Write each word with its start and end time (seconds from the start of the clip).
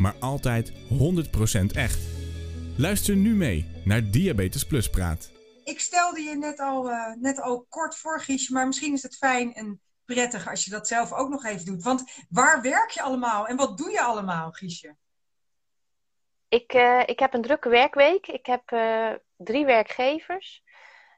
maar 0.00 0.14
altijd 0.20 0.72
100% 0.72 1.76
echt. 1.76 2.00
Luister 2.76 3.16
nu 3.16 3.34
mee 3.34 3.82
naar 3.84 4.10
Diabetes 4.10 4.66
Plus 4.66 4.90
Praat. 4.90 5.30
Ik 5.64 5.80
stelde 5.80 6.20
je 6.20 6.36
net 6.36 6.58
al, 6.58 6.90
eh, 6.90 7.14
net 7.14 7.40
al 7.40 7.66
kort 7.68 7.96
voor, 7.96 8.20
Giesje, 8.20 8.52
maar 8.52 8.66
misschien 8.66 8.92
is 8.92 9.02
het 9.02 9.16
fijn 9.16 9.54
en 9.54 9.80
prettig 10.04 10.48
als 10.48 10.64
je 10.64 10.70
dat 10.70 10.86
zelf 10.86 11.12
ook 11.12 11.28
nog 11.28 11.44
even 11.44 11.64
doet. 11.64 11.82
Want 11.82 12.04
waar 12.28 12.62
werk 12.62 12.90
je 12.90 13.02
allemaal 13.02 13.46
en 13.46 13.56
wat 13.56 13.78
doe 13.78 13.90
je 13.90 14.02
allemaal, 14.02 14.50
Giesje? 14.50 14.96
Ik, 16.48 16.72
eh, 16.72 17.02
ik 17.06 17.18
heb 17.18 17.34
een 17.34 17.42
drukke 17.42 17.68
werkweek. 17.68 18.26
Ik 18.26 18.46
heb 18.46 18.62
eh, 18.66 19.12
drie 19.36 19.64
werkgevers. 19.64 20.62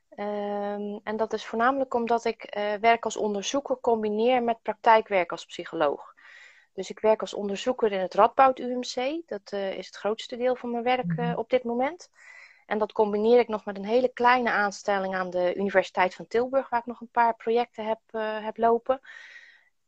Ehm, 0.09 0.99
en 1.03 1.17
dat 1.17 1.33
is 1.33 1.47
voornamelijk 1.47 1.95
omdat 1.95 2.25
ik 2.25 2.55
werk 2.81 3.05
als 3.05 3.17
onderzoeker 3.17 3.81
combineer 3.81 4.43
met 4.43 4.63
praktijkwerk 4.63 5.31
als 5.31 5.45
psycholoog. 5.45 6.12
Dus 6.73 6.91
ik 6.91 7.01
werk 7.01 7.21
als 7.21 7.35
onderzoeker 7.35 7.93
in 7.93 8.01
het 8.01 8.15
Radboud 8.15 8.59
UMC. 8.59 9.23
Dat 9.27 9.53
is 9.53 9.87
het 9.87 9.97
grootste 9.97 10.37
deel 10.37 10.57
van 10.57 10.71
mijn 10.71 10.85
werk 10.85 11.17
Mhm. 11.17 11.35
op 11.39 11.51
dit 11.51 11.65
moment. 11.65 12.11
En 12.67 12.79
dat 12.79 12.93
combineer 12.93 13.39
ik 13.39 13.49
nog 13.49 13.65
met 13.65 13.77
een 13.77 13.85
hele 13.85 14.09
kleine 14.13 14.51
aanstelling 14.51 15.15
aan 15.15 15.31
de 15.31 15.55
Universiteit 15.55 16.15
van 16.15 16.27
Tilburg, 16.27 16.69
waar 16.69 16.81
ik 16.81 16.87
nog 16.87 17.01
een 17.01 17.11
paar 17.11 17.35
projecten 17.37 17.87
heb, 17.87 18.01
eh, 18.07 18.45
heb 18.45 18.57
lopen. 18.57 19.01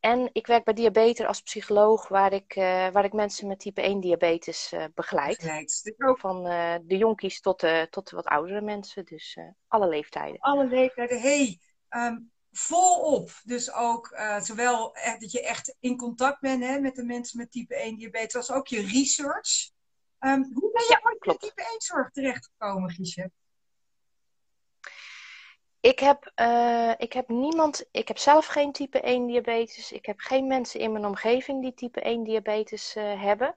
En 0.00 0.28
ik 0.32 0.46
werk 0.46 0.64
bij 0.64 0.74
Diabetes 0.74 1.26
als 1.26 1.40
psycholoog, 1.42 2.08
waar 2.08 2.32
ik, 2.32 2.54
eh, 2.56 2.88
waar 2.88 3.04
ik 3.04 3.12
mensen 3.12 3.46
met 3.48 3.58
type 3.58 3.82
1 3.82 4.00
diabetes 4.00 4.72
eh, 4.72 4.84
begeleid. 4.94 5.36
Begeleid. 5.36 5.94
Ook 5.98 6.18
Van 6.18 6.46
eh, 6.46 6.74
de 6.82 6.96
jonkies 6.96 7.40
tot 7.40 7.60
de, 7.60 7.86
tot 7.90 8.10
de 8.10 8.16
wat 8.16 8.24
oudere 8.26 8.60
mensen, 8.60 9.04
dus 9.04 9.34
eh, 9.38 9.44
alle 9.68 9.88
leeftijden. 9.88 10.40
alle 10.40 10.66
leeftijden. 10.66 11.20
Hey, 11.20 11.58
ehm, 11.88 12.16
volop. 12.56 13.30
Dus 13.44 13.72
ook 13.72 14.10
eh, 14.10 14.40
zowel 14.40 14.94
echt, 14.96 15.20
dat 15.20 15.32
je 15.32 15.42
echt 15.42 15.76
in 15.80 15.96
contact 15.96 16.40
bent 16.40 16.64
hè, 16.64 16.78
met 16.78 16.94
de 16.94 17.04
mensen 17.04 17.38
met 17.38 17.50
type 17.50 17.74
1 17.74 17.96
diabetes, 17.96 18.34
als 18.34 18.50
ook 18.50 18.66
je 18.66 18.80
research. 18.80 19.70
Ehm, 20.18 20.42
hoe 20.42 20.70
ben 20.72 20.82
je 20.82 20.88
Ja, 20.88 21.00
ooit 21.02 21.24
in 21.24 21.48
type 21.48 21.62
1 21.62 21.80
zorg 21.80 22.10
terechtgekomen, 22.10 22.90
Giesje? 22.90 23.30
Ik 25.80 25.98
heb, 25.98 26.32
eh, 26.34 26.92
ik 26.96 27.12
heb 27.12 27.28
niemand, 27.28 27.84
ik 27.90 28.08
heb 28.08 28.18
zelf 28.18 28.46
geen 28.46 28.72
type 28.72 29.08
1 29.08 29.26
diabetes. 29.26 29.92
Ik 29.92 30.06
heb 30.06 30.20
geen 30.20 30.46
mensen 30.46 30.80
in 30.80 30.92
mijn 30.92 31.06
omgeving 31.06 31.62
die 31.62 31.74
type 31.74 32.06
1 32.06 32.24
diabetes 32.24 32.94
eh, 32.94 33.22
hebben. 33.22 33.56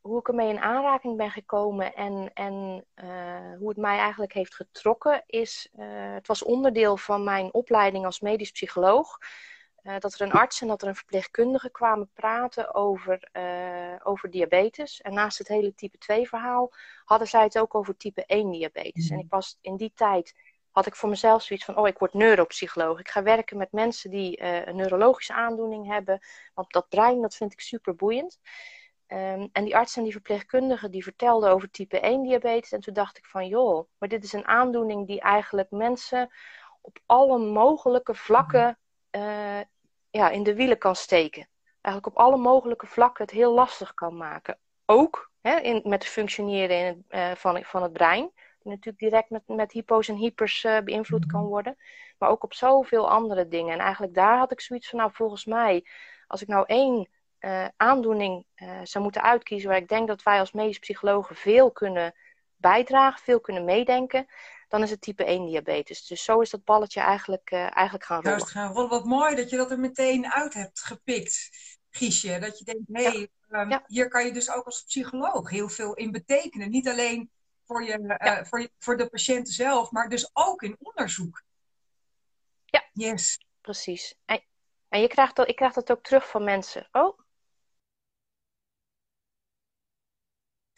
Hoe 0.00 0.18
ik 0.18 0.28
ermee 0.28 0.48
in 0.48 0.60
aanraking 0.60 1.16
ben 1.16 1.30
gekomen 1.30 1.94
en, 1.94 2.30
en 2.34 2.84
eh, 2.94 3.56
hoe 3.58 3.68
het 3.68 3.76
mij 3.76 3.98
eigenlijk 3.98 4.32
heeft 4.32 4.54
getrokken, 4.54 5.22
is, 5.26 5.68
eh, 5.72 6.12
het 6.12 6.26
was 6.26 6.42
onderdeel 6.42 6.96
van 6.96 7.24
mijn 7.24 7.54
opleiding 7.54 8.04
als 8.04 8.20
medisch 8.20 8.50
psycholoog. 8.50 9.18
eh, 9.82 9.98
dat 9.98 10.14
er 10.14 10.20
een 10.20 10.32
arts 10.32 10.60
en 10.60 10.68
dat 10.68 10.82
er 10.82 10.88
een 10.88 10.94
verpleegkundige 10.94 11.70
kwamen 11.70 12.10
praten 12.14 12.74
over, 12.74 13.28
over 14.02 14.30
diabetes. 14.30 15.00
En 15.00 15.14
naast 15.14 15.38
het 15.38 15.48
hele 15.48 15.74
type 15.74 15.98
2 15.98 16.28
verhaal 16.28 16.72
hadden 17.04 17.28
zij 17.28 17.42
het 17.42 17.58
ook 17.58 17.74
over 17.74 17.96
type 17.96 18.24
1 18.26 18.50
diabetes. 18.50 19.04
Mhm. 19.04 19.12
En 19.14 19.24
ik 19.24 19.30
was 19.30 19.58
in 19.60 19.76
die 19.76 19.92
tijd 19.94 20.34
had 20.70 20.86
ik 20.86 20.94
voor 20.96 21.08
mezelf 21.08 21.42
zoiets 21.42 21.64
van: 21.64 21.76
oh, 21.76 21.88
ik 21.88 21.98
word 21.98 22.14
neuropsycholoog. 22.14 22.98
Ik 22.98 23.08
ga 23.08 23.22
werken 23.22 23.56
met 23.56 23.72
mensen 23.72 24.10
die 24.10 24.42
een 24.42 24.76
neurologische 24.76 25.32
aandoening 25.32 25.86
hebben. 25.86 26.20
Want 26.54 26.72
dat 26.72 26.88
brein, 26.88 27.20
dat 27.20 27.34
vind 27.34 27.52
ik 27.52 27.60
super 27.60 27.94
boeiend. 27.94 28.38
Ehm, 29.10 29.46
en 29.52 29.64
die 29.64 29.76
arts 29.76 29.96
en 29.96 30.02
die 30.02 30.12
verpleegkundige 30.12 30.90
die 30.90 31.02
vertelden 31.02 31.50
over 31.50 31.70
type 31.70 32.00
1 32.00 32.22
diabetes. 32.22 32.72
En 32.72 32.80
toen 32.80 32.94
dacht 32.94 33.18
ik 33.18 33.26
van, 33.26 33.46
joh, 33.46 33.88
maar 33.98 34.08
dit 34.08 34.24
is 34.24 34.32
een 34.32 34.46
aandoening 34.46 35.06
die 35.06 35.20
eigenlijk 35.20 35.70
mensen 35.70 36.30
op 36.80 36.98
alle 37.06 37.38
mogelijke 37.38 38.14
vlakken 38.14 38.78
eh, 39.10 39.60
ja, 40.10 40.30
in 40.30 40.42
de 40.42 40.54
wielen 40.54 40.78
kan 40.78 40.96
steken. 40.96 41.48
Eigenlijk 41.80 42.16
op 42.16 42.22
alle 42.22 42.36
mogelijke 42.36 42.86
vlakken 42.86 43.24
het 43.24 43.34
heel 43.34 43.54
lastig 43.54 43.94
kan 43.94 44.16
maken. 44.16 44.58
Ook 44.86 45.30
hè, 45.40 45.56
in, 45.56 45.80
met 45.84 46.02
het 46.02 46.12
functioneren 46.12 46.78
in 46.78 46.86
het, 46.86 46.96
eh, 47.08 47.34
van, 47.34 47.64
van 47.64 47.82
het 47.82 47.92
brein 47.92 48.30
die 48.62 48.72
natuurlijk 48.72 48.98
direct 48.98 49.30
met, 49.30 49.42
met 49.46 49.72
hypo's 49.72 50.08
en 50.08 50.16
hypers 50.16 50.64
eh, 50.64 50.80
beïnvloed 50.80 51.26
kan 51.26 51.44
worden. 51.44 51.76
Maar 52.18 52.28
ook 52.30 52.44
op 52.44 52.54
zoveel 52.54 53.10
andere 53.10 53.48
dingen. 53.48 53.72
En 53.72 53.78
eigenlijk 53.78 54.14
daar 54.14 54.38
had 54.38 54.52
ik 54.52 54.60
zoiets 54.60 54.88
van, 54.88 54.98
nou 54.98 55.10
volgens 55.12 55.44
mij, 55.44 55.84
als 56.26 56.42
ik 56.42 56.48
nou 56.48 56.64
één 56.66 57.08
eh, 57.40 57.66
aandoening 57.76 58.44
eh, 58.54 58.80
zou 58.82 59.04
moeten 59.04 59.22
uitkiezen 59.22 59.68
waar 59.68 59.78
ik 59.78 59.88
denk 59.88 60.08
dat 60.08 60.22
wij 60.22 60.38
als 60.38 60.52
medisch 60.52 60.78
psychologen 60.78 61.36
veel 61.36 61.70
kunnen 61.70 62.14
bijdragen, 62.56 63.22
veel 63.22 63.40
kunnen 63.40 63.64
meedenken, 63.64 64.26
dan 64.68 64.82
is 64.82 64.90
het 64.90 65.00
type 65.00 65.24
1 65.24 65.46
diabetes. 65.46 66.06
Dus 66.06 66.24
zo 66.24 66.40
is 66.40 66.50
dat 66.50 66.64
balletje 66.64 67.00
eigenlijk, 67.00 67.50
eh, 67.50 67.76
eigenlijk 67.76 68.04
gaan 68.04 68.22
rollen. 68.22 68.38
Juist 68.38 68.52
gaan 68.52 68.72
rollen. 68.72 68.88
Wat 68.88 69.04
mooi 69.04 69.34
dat 69.36 69.50
je 69.50 69.56
dat 69.56 69.70
er 69.70 69.78
meteen 69.78 70.32
uit 70.32 70.54
hebt 70.54 70.80
gepikt, 70.80 71.48
Giesje. 71.90 72.38
Dat 72.38 72.58
je 72.58 72.64
denkt, 72.64 72.82
hé, 72.86 73.02
hey, 73.02 73.28
ehm, 73.48 73.70
Ja. 73.70 73.84
hier 73.86 74.08
kan 74.08 74.26
je 74.26 74.32
dus 74.32 74.50
ook 74.50 74.64
als 74.64 74.82
psycholoog 74.82 75.50
heel 75.50 75.68
veel 75.68 75.94
in 75.94 76.10
betekenen. 76.10 76.70
Niet 76.70 76.88
alleen 76.88 77.30
voor, 77.66 77.84
je, 77.84 78.16
Ja. 78.18 78.44
voor, 78.44 78.60
je, 78.60 78.70
voor 78.78 78.96
de 78.96 79.08
patiënten 79.08 79.52
zelf, 79.52 79.90
maar 79.90 80.08
dus 80.08 80.30
ook 80.32 80.62
in 80.62 80.76
onderzoek. 80.78 81.42
Ja. 82.64 82.84
Yes. 82.92 83.44
Precies. 83.60 84.14
En, 84.24 84.44
en 84.88 85.00
je 85.00 85.08
krijgt 85.08 85.36
dat, 85.36 85.48
ik 85.48 85.56
krijg 85.56 85.72
dat 85.72 85.90
ook 85.90 86.02
terug 86.02 86.28
van 86.28 86.44
mensen. 86.44 86.88
Oh, 86.92 87.18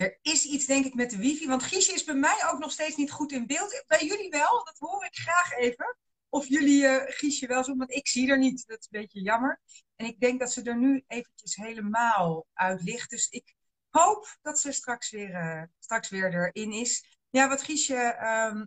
Er 0.03 0.19
is 0.23 0.45
iets, 0.45 0.67
denk 0.67 0.85
ik, 0.85 0.95
met 0.95 1.11
de 1.11 1.17
wifi. 1.17 1.47
Want 1.47 1.63
Giesje 1.63 1.93
is 1.93 2.05
bij 2.05 2.15
mij 2.15 2.49
ook 2.53 2.59
nog 2.59 2.73
steeds 2.73 2.97
niet 2.97 3.11
goed 3.11 3.33
in 3.33 3.47
beeld. 3.47 3.85
Bij 3.87 4.05
jullie 4.05 4.31
wel, 4.31 4.65
dat 4.65 4.77
hoor 4.79 5.05
ik 5.05 5.17
graag 5.17 5.53
even. 5.53 5.97
Of 6.29 6.47
jullie 6.47 6.87
eh 6.87 7.15
Giesje 7.15 7.47
wel 7.47 7.65
zo, 7.65 7.77
want 7.77 7.91
ik 7.91 8.09
zie 8.09 8.31
er 8.31 8.39
niet. 8.39 8.67
Dat 8.67 8.79
is 8.79 8.87
een 8.91 9.01
beetje 9.01 9.23
jammer. 9.23 9.61
En 9.97 10.07
ik 10.07 10.21
denk 10.21 10.41
dat 10.41 10.53
ze 10.53 10.63
er 10.63 10.79
nu 10.79 11.05
eventjes 11.07 11.57
helemaal 11.57 12.47
uit 12.53 12.83
ligt. 12.83 13.11
Dus 13.11 13.29
ik 13.29 13.55
hoop 13.89 14.39
dat 14.43 14.59
ze 14.59 14.73
straks 14.73 15.11
weer, 15.11 15.35
eh, 15.35 15.63
straks 15.79 16.09
weer 16.09 16.35
erin 16.35 16.73
is. 16.73 17.19
Ja, 17.31 17.49
wat 17.49 17.63
Giesje 17.63 17.97
ehm, 17.97 18.65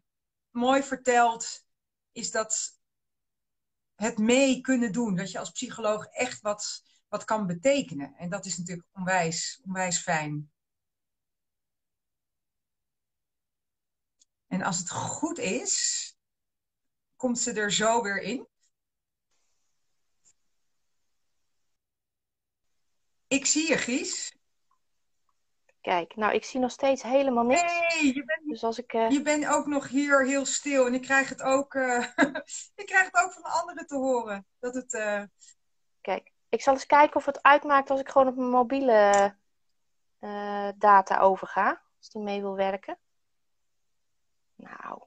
mooi 0.51 0.83
vertelt, 0.83 1.65
is 2.11 2.31
dat 2.31 2.79
het 3.95 4.17
mee 4.17 4.61
kunnen 4.61 4.91
doen. 4.91 5.15
Dat 5.15 5.31
je 5.31 5.39
als 5.39 5.51
psycholoog 5.51 6.05
echt 6.05 6.41
wat, 6.41 6.83
wat 7.07 7.23
kan 7.23 7.47
betekenen. 7.47 8.15
En 8.17 8.29
dat 8.29 8.45
is 8.45 8.57
natuurlijk 8.57 8.87
onwijs, 8.93 9.61
onwijs 9.65 9.97
fijn. 9.97 10.53
En 14.47 14.61
als 14.61 14.77
het 14.77 14.91
goed 14.91 15.37
is, 15.37 16.15
komt 17.15 17.39
ze 17.39 17.53
er 17.53 17.71
zo 17.71 18.01
weer 18.01 18.21
in. 18.21 18.47
Ik 23.27 23.45
zie 23.45 23.67
je, 23.69 23.77
Gies. 23.77 24.35
kijk. 25.81 26.15
Nou, 26.15 26.33
ik 26.33 26.43
zie 26.45 26.59
nog 26.59 26.71
steeds 26.71 27.03
helemaal 27.03 27.43
niks. 27.43 27.61
hey, 27.61 28.05
je 28.05 28.23
bent, 28.25 28.49
Dus 28.49 28.63
als 28.63 28.77
ik... 28.79 28.93
eh, 28.93 29.09
je 29.09 29.21
bent 29.21 29.47
ook 29.47 29.65
nog 29.65 29.87
hier 29.87 30.25
heel 30.25 30.45
stil. 30.45 30.85
En 30.85 30.93
ik 30.93 31.01
krijg 31.01 31.29
het 31.29 31.41
ook, 31.41 31.73
eh, 31.73 32.07
ik 32.81 32.85
krijg 32.85 33.05
het 33.05 33.15
ook 33.23 33.33
van 33.33 33.43
anderen 33.43 33.87
te 33.87 33.95
horen. 33.95 34.47
Dat 34.59 34.73
het, 34.73 34.93
eh, 34.93 35.23
Kijk, 36.01 36.31
ik 36.49 36.61
zal 36.61 36.73
eens 36.73 36.85
kijken 36.85 37.15
of 37.15 37.25
het 37.25 37.43
uitmaakt 37.43 37.89
als 37.89 37.99
ik 37.99 38.09
gewoon 38.09 38.27
op 38.27 38.35
mijn 38.35 38.49
mobiele 38.49 39.35
data 40.77 41.19
overga. 41.19 41.81
Als 41.97 42.09
die 42.09 42.21
mee 42.21 42.41
wil 42.41 42.55
werken. 42.55 42.97
Nou, 44.65 45.03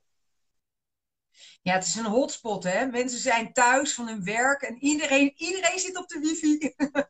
ja, 1.63 1.73
het 1.73 1.85
is 1.85 1.95
een 1.95 2.05
hotspot, 2.05 2.65
hè. 2.65 2.87
Mensen 2.87 3.19
zijn 3.19 3.53
thuis 3.53 3.95
van 3.95 4.07
hun 4.07 4.25
werk 4.25 4.63
en 4.63 4.79
iedereen, 4.85 5.33
iedereen 5.37 5.79
zit 5.79 5.97
op 5.97 6.09
de 6.09 6.19
wifi. 6.19 6.75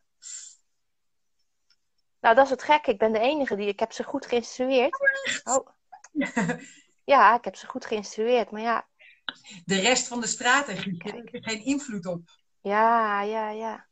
nou, 2.21 2.35
dat 2.35 2.45
is 2.45 2.51
het 2.51 2.63
gekke. 2.63 2.91
Ik 2.91 2.99
ben 2.99 3.13
de 3.13 3.19
enige 3.19 3.57
die... 3.57 3.69
Ik 3.69 3.79
heb 3.79 3.93
ze 3.93 4.05
goed 4.05 4.27
geïnstrueerd. 4.27 4.99
Oh, 5.45 5.69
ja, 7.15 7.37
ik 7.37 7.45
heb 7.45 7.57
ze 7.57 7.67
goed 7.67 7.87
geïnstrueerd. 7.87 8.51
Maar 8.51 8.61
ja, 8.61 8.89
De 9.65 9.81
rest 9.81 10.07
van 10.07 10.21
de 10.21 10.37
daar 10.39 10.65
Kijk. 10.65 11.03
heb 11.03 11.29
je 11.29 11.43
geen 11.43 11.65
invloed 11.65 12.07
op. 12.07 12.23
ja, 12.61 13.23
ja, 13.23 13.51
ja. 13.51 13.87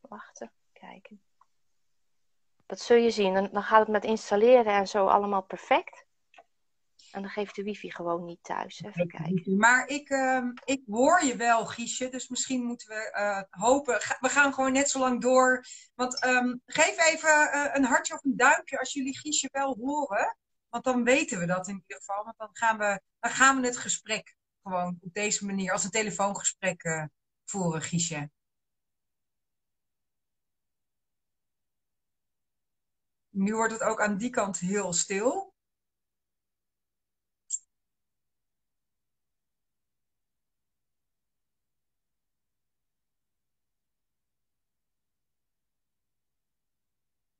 Wachten, 0.00 0.52
kijken. 0.72 1.22
Dat 2.66 2.80
zul 2.80 2.96
je 2.96 3.10
zien. 3.10 3.34
Dan, 3.34 3.48
dan 3.52 3.62
gaat 3.62 3.80
het 3.80 3.88
met 3.88 4.04
installeren 4.04 4.72
en 4.72 4.88
zo 4.88 5.06
allemaal 5.06 5.42
perfect. 5.42 6.03
En 7.14 7.22
dan 7.22 7.30
geeft 7.30 7.54
de 7.54 7.62
wifi 7.62 7.90
gewoon 7.90 8.24
niet 8.24 8.42
thuis. 8.42 8.82
Even 8.82 9.08
kijken. 9.08 9.56
Maar 9.56 9.86
ik, 9.86 10.10
uh, 10.10 10.44
ik 10.64 10.82
hoor 10.86 11.24
je 11.24 11.36
wel, 11.36 11.66
Giesje. 11.66 12.08
Dus 12.08 12.28
misschien 12.28 12.64
moeten 12.64 12.88
we 12.88 13.14
uh, 13.18 13.60
hopen. 13.62 13.94
we 14.20 14.28
gaan 14.28 14.54
gewoon 14.54 14.72
net 14.72 14.90
zo 14.90 14.98
lang 14.98 15.20
door. 15.20 15.64
Want 15.94 16.24
um, 16.24 16.62
geef 16.66 17.12
even 17.12 17.50
uh, 17.54 17.70
een 17.72 17.84
hartje 17.84 18.14
of 18.14 18.24
een 18.24 18.36
duimpje 18.36 18.78
als 18.78 18.92
jullie 18.92 19.18
Giesje 19.18 19.48
wel 19.52 19.76
horen. 19.80 20.36
Want 20.68 20.84
dan 20.84 21.04
weten 21.04 21.38
we 21.38 21.46
dat 21.46 21.68
in 21.68 21.74
ieder 21.74 21.96
geval. 21.96 22.24
Want 22.24 22.38
dan 22.38 22.48
gaan 22.52 22.78
we, 22.78 23.00
dan 23.20 23.30
gaan 23.30 23.60
we 23.60 23.66
het 23.66 23.76
gesprek 23.76 24.36
gewoon 24.62 24.98
op 25.00 25.12
deze 25.12 25.46
manier, 25.46 25.72
als 25.72 25.84
een 25.84 25.90
telefoongesprek 25.90 26.84
uh, 26.84 27.04
voeren, 27.44 27.82
Giesje. 27.82 28.30
Nu 33.30 33.54
wordt 33.54 33.72
het 33.72 33.82
ook 33.82 34.00
aan 34.00 34.16
die 34.16 34.30
kant 34.30 34.58
heel 34.58 34.92
stil. 34.92 35.53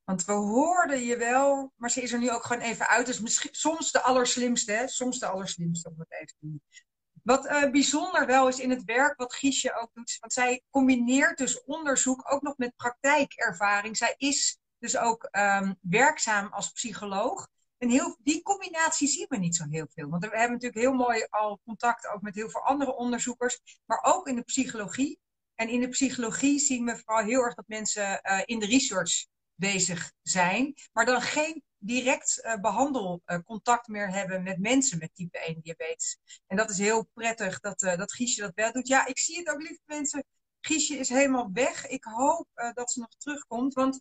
Want 0.04 0.24
we 0.24 0.32
hoorden 0.32 1.04
je 1.04 1.16
wel, 1.16 1.72
maar 1.76 1.90
ze 1.90 2.02
is 2.02 2.12
er 2.12 2.18
nu 2.18 2.30
ook 2.30 2.44
gewoon 2.44 2.62
even 2.62 2.88
uit. 2.88 3.06
Dus 3.06 3.20
misschien 3.20 3.54
soms 3.54 3.92
de 3.92 4.00
allerslimste, 4.00 4.82
soms 4.86 5.18
de 5.18 5.26
allerslimste 5.26 5.88
om 5.88 5.98
het 5.98 6.12
even. 6.12 6.62
Wat 7.22 7.46
uh, 7.46 7.70
bijzonder 7.70 8.26
wel 8.26 8.48
is 8.48 8.58
in 8.58 8.70
het 8.70 8.84
werk 8.84 9.16
wat 9.16 9.34
Giesje 9.34 9.80
ook 9.80 9.90
doet, 9.92 10.16
want 10.20 10.32
zij 10.32 10.62
combineert 10.70 11.38
dus 11.38 11.64
onderzoek 11.64 12.32
ook 12.32 12.42
nog 12.42 12.56
met 12.56 12.76
praktijkervaring. 12.76 13.96
Zij 13.96 14.14
is 14.16 14.58
dus 14.78 14.96
ook 14.96 15.28
um, 15.32 15.76
werkzaam 15.80 16.46
als 16.52 16.70
psycholoog. 16.70 17.48
En 17.78 17.88
heel, 17.88 18.16
die 18.20 18.42
combinatie 18.42 19.08
zien 19.08 19.26
we 19.28 19.36
niet 19.36 19.56
zo 19.56 19.64
heel 19.70 19.86
veel. 19.94 20.08
Want 20.08 20.22
we 20.22 20.36
hebben 20.36 20.52
natuurlijk 20.52 20.80
heel 20.80 20.92
mooi 20.92 21.26
al 21.30 21.60
contact 21.64 22.08
ook 22.08 22.22
met 22.22 22.34
heel 22.34 22.50
veel 22.50 22.60
andere 22.60 22.96
onderzoekers, 22.96 23.60
maar 23.84 24.02
ook 24.02 24.28
in 24.28 24.36
de 24.36 24.42
psychologie. 24.42 25.18
En 25.54 25.68
in 25.68 25.80
de 25.80 25.88
psychologie 25.88 26.58
zien 26.58 26.84
we 26.84 26.96
vooral 27.04 27.24
heel 27.24 27.40
erg 27.40 27.54
dat 27.54 27.68
mensen 27.68 28.20
uh, 28.22 28.40
in 28.44 28.58
de 28.58 28.66
research 28.66 29.26
bezig 29.54 30.12
zijn, 30.22 30.74
maar 30.92 31.04
dan 31.04 31.22
geen 31.22 31.62
direct 31.78 32.40
uh, 32.44 32.60
behandelcontact 32.60 33.88
meer 33.88 34.12
hebben 34.12 34.42
met 34.42 34.58
mensen 34.58 34.98
met 34.98 35.14
type 35.14 35.38
1 35.38 35.60
diabetes. 35.60 36.18
En 36.46 36.56
dat 36.56 36.70
is 36.70 36.78
heel 36.78 37.08
prettig 37.14 37.60
dat, 37.60 37.82
uh, 37.82 37.96
dat 37.96 38.12
Giesje 38.12 38.40
dat 38.40 38.54
wel 38.54 38.72
doet. 38.72 38.88
Ja, 38.88 39.06
ik 39.06 39.18
zie 39.18 39.38
het 39.38 39.48
ook, 39.48 39.60
lieve 39.60 39.82
mensen. 39.84 40.24
Giesje 40.60 40.96
is 40.96 41.08
helemaal 41.08 41.50
weg. 41.52 41.86
Ik 41.86 42.04
hoop 42.04 42.48
uh, 42.54 42.72
dat 42.72 42.92
ze 42.92 43.00
nog 43.00 43.14
terugkomt, 43.18 43.74
want 43.74 44.00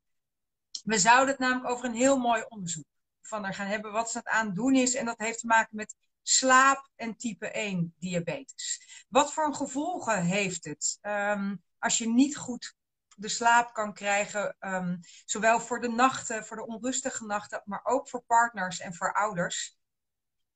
we 0.83 0.99
zouden 0.99 1.29
het 1.29 1.39
namelijk 1.39 1.69
over 1.69 1.85
een 1.85 1.95
heel 1.95 2.17
mooi 2.17 2.45
onderzoek 2.47 2.85
van 3.21 3.43
haar 3.43 3.53
gaan 3.53 3.67
hebben 3.67 3.91
wat 3.91 4.11
ze 4.11 4.23
aan 4.23 4.45
het 4.45 4.55
doen 4.55 4.75
is. 4.75 4.95
En 4.95 5.05
dat 5.05 5.19
heeft 5.19 5.39
te 5.39 5.47
maken 5.47 5.75
met 5.75 5.95
slaap 6.21 6.89
en 6.95 7.17
type 7.17 7.47
1 7.51 7.93
diabetes. 7.99 8.81
Wat 9.09 9.33
voor 9.33 9.55
gevolgen 9.55 10.23
heeft 10.23 10.65
het 10.65 10.97
um, 11.01 11.63
als 11.79 11.97
je 11.97 12.09
niet 12.09 12.37
goed 12.37 12.75
de 13.17 13.27
slaap 13.27 13.73
kan 13.73 13.93
krijgen, 13.93 14.55
um, 14.59 14.99
zowel 15.25 15.59
voor 15.59 15.81
de 15.81 15.89
nachten, 15.89 16.45
voor 16.45 16.57
de 16.57 16.65
onrustige 16.65 17.25
nachten, 17.25 17.61
maar 17.65 17.81
ook 17.83 18.09
voor 18.09 18.21
partners 18.21 18.79
en 18.79 18.93
voor 18.93 19.13
ouders. 19.13 19.77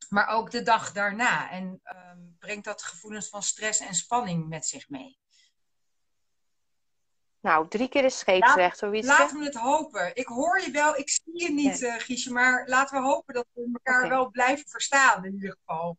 Maar 0.09 0.27
ook 0.27 0.51
de 0.51 0.61
dag 0.61 0.91
daarna. 0.91 1.49
En 1.51 1.81
um, 1.83 2.35
brengt 2.39 2.65
dat 2.65 2.83
gevoelens 2.83 3.29
van 3.29 3.43
stress 3.43 3.79
en 3.79 3.93
spanning 3.93 4.47
met 4.47 4.65
zich 4.65 4.89
mee. 4.89 5.19
Nou, 7.39 7.67
drie 7.67 7.89
keer 7.89 8.03
is 8.03 8.19
scheepsrecht, 8.19 8.81
Laat, 8.81 9.03
Laten 9.03 9.39
we 9.39 9.45
het 9.45 9.55
hopen. 9.55 10.15
Ik 10.15 10.27
hoor 10.27 10.61
je 10.61 10.71
wel, 10.71 10.97
ik 10.97 11.09
zie 11.09 11.43
je 11.43 11.51
niet, 11.51 11.79
nee. 11.79 11.91
uh, 11.91 11.99
Giesje, 11.99 12.31
maar 12.31 12.67
laten 12.67 13.01
we 13.01 13.07
hopen 13.07 13.33
dat 13.33 13.45
we 13.53 13.69
elkaar 13.73 14.03
okay. 14.03 14.09
wel 14.09 14.29
blijven 14.29 14.69
verstaan 14.69 15.25
in 15.25 15.33
ieder 15.33 15.57
geval. 15.59 15.97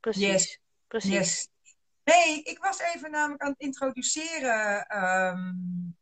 Precies, 0.00 0.26
yes. 0.26 0.58
precies. 0.86 1.12
Yes. 1.12 1.51
Nee, 2.04 2.42
ik 2.42 2.58
was 2.58 2.78
even 2.78 3.10
namelijk 3.10 3.42
aan 3.42 3.50
het 3.50 3.60
introduceren 3.60 4.96
um, 5.04 5.96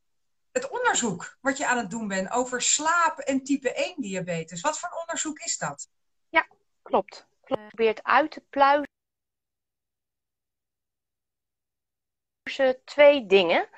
het 0.52 0.68
onderzoek 0.68 1.38
wat 1.40 1.58
je 1.58 1.66
aan 1.66 1.78
het 1.78 1.90
doen 1.90 2.08
bent 2.08 2.30
over 2.30 2.62
slaap 2.62 3.18
en 3.18 3.44
type 3.44 3.72
1 3.72 3.94
diabetes. 4.00 4.60
Wat 4.60 4.78
voor 4.78 4.90
onderzoek 5.00 5.38
is 5.38 5.58
dat? 5.58 5.88
Ja, 6.28 6.48
klopt. 6.82 7.26
Je 7.44 7.66
probeert 7.66 8.02
uit 8.02 8.30
te 8.30 8.44
pluizen 8.50 8.88
twee 12.84 13.26
dingen. 13.26 13.68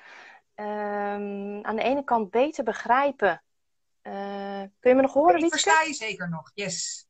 Um, 0.54 1.64
aan 1.64 1.76
de 1.76 1.82
ene 1.82 2.04
kant 2.04 2.30
beter 2.30 2.64
begrijpen. 2.64 3.42
Uh, 4.02 4.62
kun 4.80 4.90
je 4.90 4.94
me 4.94 5.02
nog 5.02 5.12
horen? 5.12 5.42
Ik 5.42 5.50
versta 5.50 5.82
je 5.82 5.92
zeker 5.92 6.28
nog, 6.28 6.50
yes. 6.54 7.06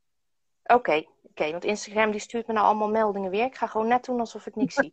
Oké, 0.62 0.74
okay, 0.74 1.08
okay, 1.32 1.50
want 1.50 1.64
Instagram 1.64 2.10
die 2.10 2.20
stuurt 2.20 2.46
me 2.46 2.52
nou 2.52 2.66
allemaal 2.66 2.90
meldingen 2.90 3.30
weer. 3.30 3.44
Ik 3.44 3.56
ga 3.56 3.66
gewoon 3.66 3.88
net 3.88 4.04
doen 4.04 4.20
alsof 4.20 4.46
ik 4.46 4.56
niks 4.56 4.74
zie. 4.74 4.92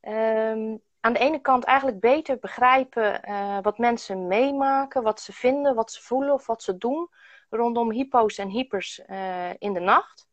Um, 0.00 0.82
aan 1.00 1.12
de 1.12 1.18
ene 1.18 1.40
kant 1.40 1.64
eigenlijk 1.64 2.00
beter 2.00 2.38
begrijpen 2.38 3.28
uh, 3.28 3.58
wat 3.62 3.78
mensen 3.78 4.26
meemaken, 4.26 5.02
wat 5.02 5.20
ze 5.20 5.32
vinden, 5.32 5.74
wat 5.74 5.92
ze 5.92 6.02
voelen 6.02 6.32
of 6.32 6.46
wat 6.46 6.62
ze 6.62 6.78
doen 6.78 7.08
rondom 7.50 7.90
hypo's 7.90 8.38
en 8.38 8.48
hypers 8.48 9.00
uh, 9.06 9.50
in 9.58 9.72
de 9.72 9.80
nacht. 9.80 10.28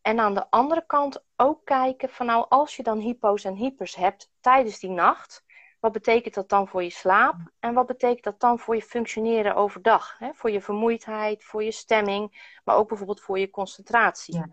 En 0.00 0.20
aan 0.20 0.34
de 0.34 0.50
andere 0.50 0.86
kant 0.86 1.24
ook 1.36 1.64
kijken 1.64 2.08
van 2.08 2.26
nou, 2.26 2.46
als 2.48 2.76
je 2.76 2.82
dan 2.82 2.98
hypo's 2.98 3.44
en 3.44 3.54
hypers 3.54 3.94
hebt 3.94 4.30
tijdens 4.40 4.78
die 4.78 4.90
nacht, 4.90 5.43
wat 5.84 5.92
betekent 5.92 6.34
dat 6.34 6.48
dan 6.48 6.68
voor 6.68 6.82
je 6.82 6.90
slaap? 6.90 7.36
En 7.60 7.74
wat 7.74 7.86
betekent 7.86 8.24
dat 8.24 8.40
dan 8.40 8.58
voor 8.58 8.74
je 8.74 8.82
functioneren 8.82 9.54
overdag? 9.54 10.18
Hè? 10.18 10.30
Voor 10.34 10.50
je 10.50 10.60
vermoeidheid, 10.60 11.44
voor 11.44 11.64
je 11.64 11.70
stemming, 11.70 12.50
maar 12.64 12.76
ook 12.76 12.88
bijvoorbeeld 12.88 13.20
voor 13.20 13.38
je 13.38 13.50
concentratie. 13.50 14.36
Ja. 14.36 14.48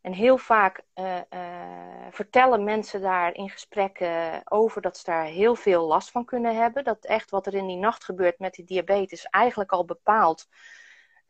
En 0.00 0.12
heel 0.12 0.38
vaak 0.38 0.82
uh, 0.94 1.16
uh, 1.30 2.06
vertellen 2.10 2.64
mensen 2.64 3.00
daar 3.00 3.34
in 3.34 3.50
gesprekken 3.50 4.42
over 4.44 4.82
dat 4.82 4.96
ze 4.96 5.04
daar 5.04 5.24
heel 5.24 5.54
veel 5.54 5.86
last 5.86 6.10
van 6.10 6.24
kunnen 6.24 6.56
hebben. 6.56 6.84
Dat 6.84 7.04
echt 7.04 7.30
wat 7.30 7.46
er 7.46 7.54
in 7.54 7.66
die 7.66 7.76
nacht 7.76 8.04
gebeurt 8.04 8.38
met 8.38 8.54
die 8.54 8.64
diabetes 8.64 9.24
eigenlijk 9.24 9.72
al 9.72 9.84
bepaalt 9.84 10.48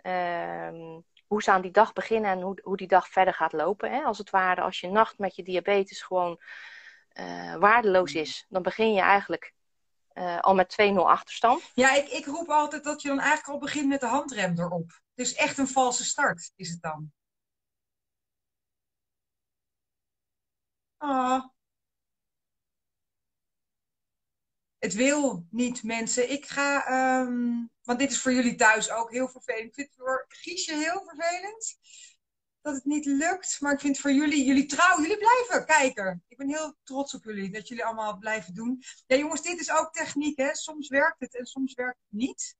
uh, 0.02 0.98
hoe 1.26 1.42
ze 1.42 1.50
aan 1.50 1.62
die 1.62 1.70
dag 1.70 1.92
beginnen 1.92 2.30
en 2.30 2.40
hoe, 2.40 2.58
hoe 2.62 2.76
die 2.76 2.88
dag 2.88 3.08
verder 3.08 3.34
gaat 3.34 3.52
lopen. 3.52 3.90
Hè? 3.90 4.02
Als 4.02 4.18
het 4.18 4.30
ware, 4.30 4.60
als 4.60 4.80
je 4.80 4.88
nacht 4.88 5.18
met 5.18 5.36
je 5.36 5.42
diabetes 5.42 6.02
gewoon 6.02 6.40
uh, 7.20 7.54
waardeloos 7.54 8.14
is, 8.14 8.46
dan 8.48 8.62
begin 8.62 8.92
je 8.92 9.00
eigenlijk 9.00 9.54
uh, 10.14 10.40
al 10.40 10.54
met 10.54 10.76
2-0 10.82 10.94
achterstand. 10.94 11.70
Ja, 11.74 11.94
ik, 11.94 12.08
ik 12.08 12.26
roep 12.26 12.48
altijd 12.48 12.84
dat 12.84 13.02
je 13.02 13.08
dan 13.08 13.18
eigenlijk 13.18 13.48
al 13.48 13.58
begint 13.58 13.88
met 13.88 14.00
de 14.00 14.06
handrem 14.06 14.58
erop. 14.58 15.00
Dus 15.14 15.34
echt 15.34 15.58
een 15.58 15.68
valse 15.68 16.04
start 16.04 16.52
is 16.56 16.70
het 16.70 16.82
dan. 16.82 17.12
Oh. 20.98 21.44
Het 24.78 24.94
wil 24.94 25.46
niet, 25.50 25.82
mensen. 25.82 26.30
Ik 26.30 26.46
ga, 26.46 26.90
um, 27.20 27.70
want 27.82 27.98
dit 27.98 28.10
is 28.10 28.20
voor 28.20 28.32
jullie 28.32 28.54
thuis 28.54 28.90
ook 28.90 29.10
heel 29.10 29.28
vervelend. 29.28 29.66
Ik 29.66 29.74
vind 29.74 29.88
het 29.88 29.96
voor 29.96 30.24
Giesje 30.28 30.74
heel 30.74 31.02
vervelend 31.04 31.78
dat 32.68 32.76
het 32.76 32.92
niet 32.92 33.04
lukt. 33.06 33.60
Maar 33.60 33.72
ik 33.72 33.80
vind 33.80 33.98
voor 33.98 34.12
jullie, 34.12 34.44
jullie 34.44 34.66
trouw, 34.66 35.00
jullie 35.00 35.18
blijven 35.18 35.66
kijken. 35.66 36.24
Ik 36.28 36.36
ben 36.36 36.48
heel 36.48 36.76
trots 36.82 37.14
op 37.14 37.24
jullie, 37.24 37.50
dat 37.50 37.68
jullie 37.68 37.84
allemaal 37.84 38.18
blijven 38.18 38.54
doen. 38.54 38.82
Ja, 39.06 39.16
jongens, 39.16 39.42
dit 39.42 39.60
is 39.60 39.70
ook 39.70 39.92
techniek, 39.92 40.38
hè. 40.38 40.54
Soms 40.54 40.88
werkt 40.88 41.20
het 41.20 41.36
en 41.36 41.46
soms 41.46 41.74
werkt 41.74 41.98
het 42.02 42.18
niet. 42.18 42.56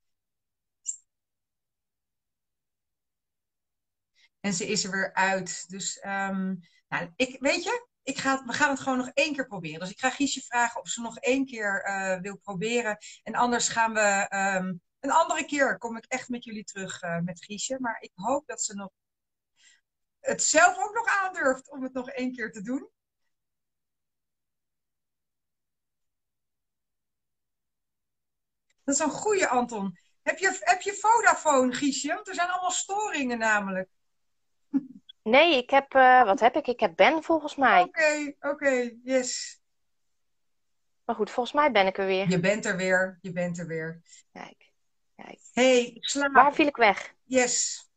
En 4.41 4.53
ze 4.55 4.67
is 4.67 4.85
er 4.85 4.91
weer 4.91 5.15
uit. 5.15 5.71
Dus, 5.71 5.97
um, 6.05 6.61
nou, 6.89 7.13
ik, 7.17 7.41
weet 7.41 7.65
je, 7.65 7.89
ik 8.03 8.19
ga, 8.19 8.45
we 8.45 8.53
gaan 8.53 8.71
het 8.71 8.81
gewoon 8.81 8.99
nog 8.99 9.11
één 9.15 9.35
keer 9.35 9.47
proberen. 9.47 9.81
Dus 9.81 9.91
ik 9.91 10.01
ga 10.01 10.11
Giesje 10.11 10.41
vragen 10.41 10.81
of 10.81 10.89
ze 10.89 11.01
nog 11.01 11.19
één 11.19 11.47
keer 11.47 11.89
uh, 11.89 12.21
wil 12.21 12.37
proberen. 12.37 12.97
En 13.23 13.35
anders 13.35 13.69
gaan 13.69 13.93
we, 13.93 14.27
um, 14.61 14.81
een 15.01 15.11
andere 15.11 15.45
keer 15.45 15.79
kom 15.79 15.97
ik 15.97 16.05
echt 16.05 16.29
met 16.29 16.45
jullie 16.45 16.65
terug 16.65 17.03
uh, 17.03 17.19
met 17.19 17.45
Giesje. 17.45 17.77
Maar 17.81 18.01
ik 18.01 18.13
hoop 18.15 18.47
dat 18.47 18.63
ze 18.63 18.75
nog 18.75 18.91
het 20.21 20.43
zelf 20.43 20.79
ook 20.79 20.95
nog 20.95 21.07
aandurft 21.07 21.71
om 21.71 21.83
het 21.83 21.93
nog 21.93 22.11
één 22.11 22.33
keer 22.33 22.53
te 22.53 22.63
doen. 22.63 22.91
Dat 28.85 28.95
is 28.95 29.01
een 29.01 29.11
goede, 29.11 29.49
Anton. 29.49 29.99
Heb 30.23 30.39
je, 30.39 30.59
heb 30.61 30.81
je 30.81 30.95
Vodafone, 30.95 31.73
Giesje? 31.73 32.15
Want 32.15 32.29
er 32.29 32.35
zijn 32.35 32.49
allemaal 32.49 32.71
storingen 32.71 33.39
namelijk. 33.39 33.89
Nee, 35.23 35.57
ik 35.57 35.71
heb, 35.71 35.95
uh, 35.95 36.25
wat 36.25 36.41
heb 36.41 36.57
ik? 36.57 36.67
Ik 36.67 36.81
heb 36.81 36.97
Ben 36.97 37.23
volgens 37.23 37.57
mij. 37.57 37.83
Oké, 37.83 37.89
okay, 37.89 38.27
oké, 38.27 38.49
okay, 38.49 38.99
yes. 39.03 39.61
Maar 41.05 41.17
goed, 41.17 41.31
volgens 41.31 41.55
mij 41.55 41.71
ben 41.71 41.87
ik 41.87 41.99
er 41.99 42.07
weer. 42.07 42.29
Je 42.29 42.41
bent 42.41 42.65
er 42.65 42.77
weer, 42.77 43.19
je 43.21 43.33
bent 43.33 43.59
er 43.59 43.67
weer. 43.67 44.03
Kijk, 44.33 44.73
kijk. 45.17 45.39
hey, 45.53 45.97
slaap. 46.01 46.33
Waar 46.33 46.55
viel 46.55 46.67
ik 46.67 46.77
weg? 46.77 47.15
Yes. 47.25 47.88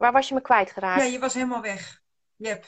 Waar 0.00 0.12
was 0.12 0.28
je 0.28 0.34
me 0.34 0.40
kwijtgeraakt? 0.40 1.02
Ja, 1.02 1.06
je 1.06 1.18
was 1.18 1.34
helemaal 1.34 1.60
weg. 1.60 2.00
Yep. 2.36 2.66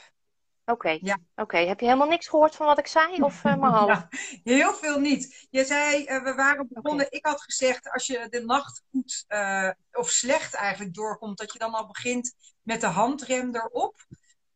Oké. 0.65 0.97
Ja. 1.01 1.17
Oké. 1.35 1.57
Heb 1.57 1.79
je 1.79 1.85
helemaal 1.85 2.07
niks 2.07 2.27
gehoord 2.27 2.55
van 2.55 2.65
wat 2.65 2.79
ik 2.79 2.87
zei? 2.87 3.21
Of 3.21 3.43
uh, 3.43 3.55
maar 3.55 3.71
half? 3.71 3.87
Ja, 4.43 4.53
heel 4.55 4.73
veel 4.73 4.99
niet. 4.99 5.47
Je 5.49 5.65
zei, 5.65 6.05
uh, 6.05 6.23
we 6.23 6.33
waren 6.33 6.67
begonnen. 6.69 7.11
Ik 7.11 7.25
had 7.25 7.41
gezegd, 7.41 7.91
als 7.91 8.07
je 8.07 8.27
de 8.29 8.45
nacht 8.45 8.81
goed 8.91 9.25
uh, 9.27 9.69
of 9.91 10.09
slecht 10.09 10.53
eigenlijk 10.53 10.93
doorkomt, 10.93 11.37
dat 11.37 11.53
je 11.53 11.59
dan 11.59 11.73
al 11.73 11.87
begint 11.87 12.35
met 12.61 12.81
de 12.81 12.87
handrem 12.87 13.55
erop. 13.55 14.05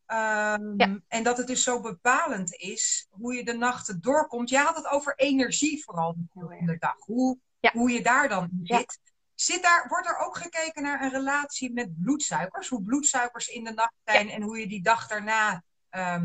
Um, 0.08 0.74
Ja. 0.78 1.00
En 1.08 1.24
dat 1.24 1.38
het 1.38 1.48
dus 1.48 1.64
zo 1.64 1.82
bepalend 1.82 2.54
is 2.56 3.08
hoe 3.10 3.34
je 3.34 3.44
de 3.46 3.54
nachten 3.54 4.02
doorkomt. 4.02 4.50
Je 4.50 4.58
had 4.58 4.76
het 4.76 4.88
over 4.88 5.16
energie 5.16 5.84
vooral 5.84 6.16
de 6.34 6.78
dag. 6.80 6.96
Hoe, 6.98 7.38
Ja. 7.60 7.72
hoe 7.74 7.92
je 7.92 8.02
daar 8.02 8.30
dan 8.30 8.44
in 8.44 8.60
zit. 8.64 9.00
Zit 9.40 9.64
daar, 9.64 9.86
wordt 9.88 10.08
er 10.08 10.18
ook 10.18 10.38
gekeken 10.38 10.84
naar 10.84 11.02
een 11.02 11.10
relatie 11.10 11.74
met 11.74 12.02
bloedsuikers? 12.02 12.70
Hoe 12.70 12.84
bloedsuikers 12.84 13.48
in 13.48 13.64
de 13.64 13.72
nacht 13.72 13.94
zijn 14.04 14.30
en 14.30 14.42
hoe 14.42 14.60
je 14.60 14.68
die 14.68 14.82
dag 14.82 15.08
daarna 15.08 15.64
ehm, 15.90 16.24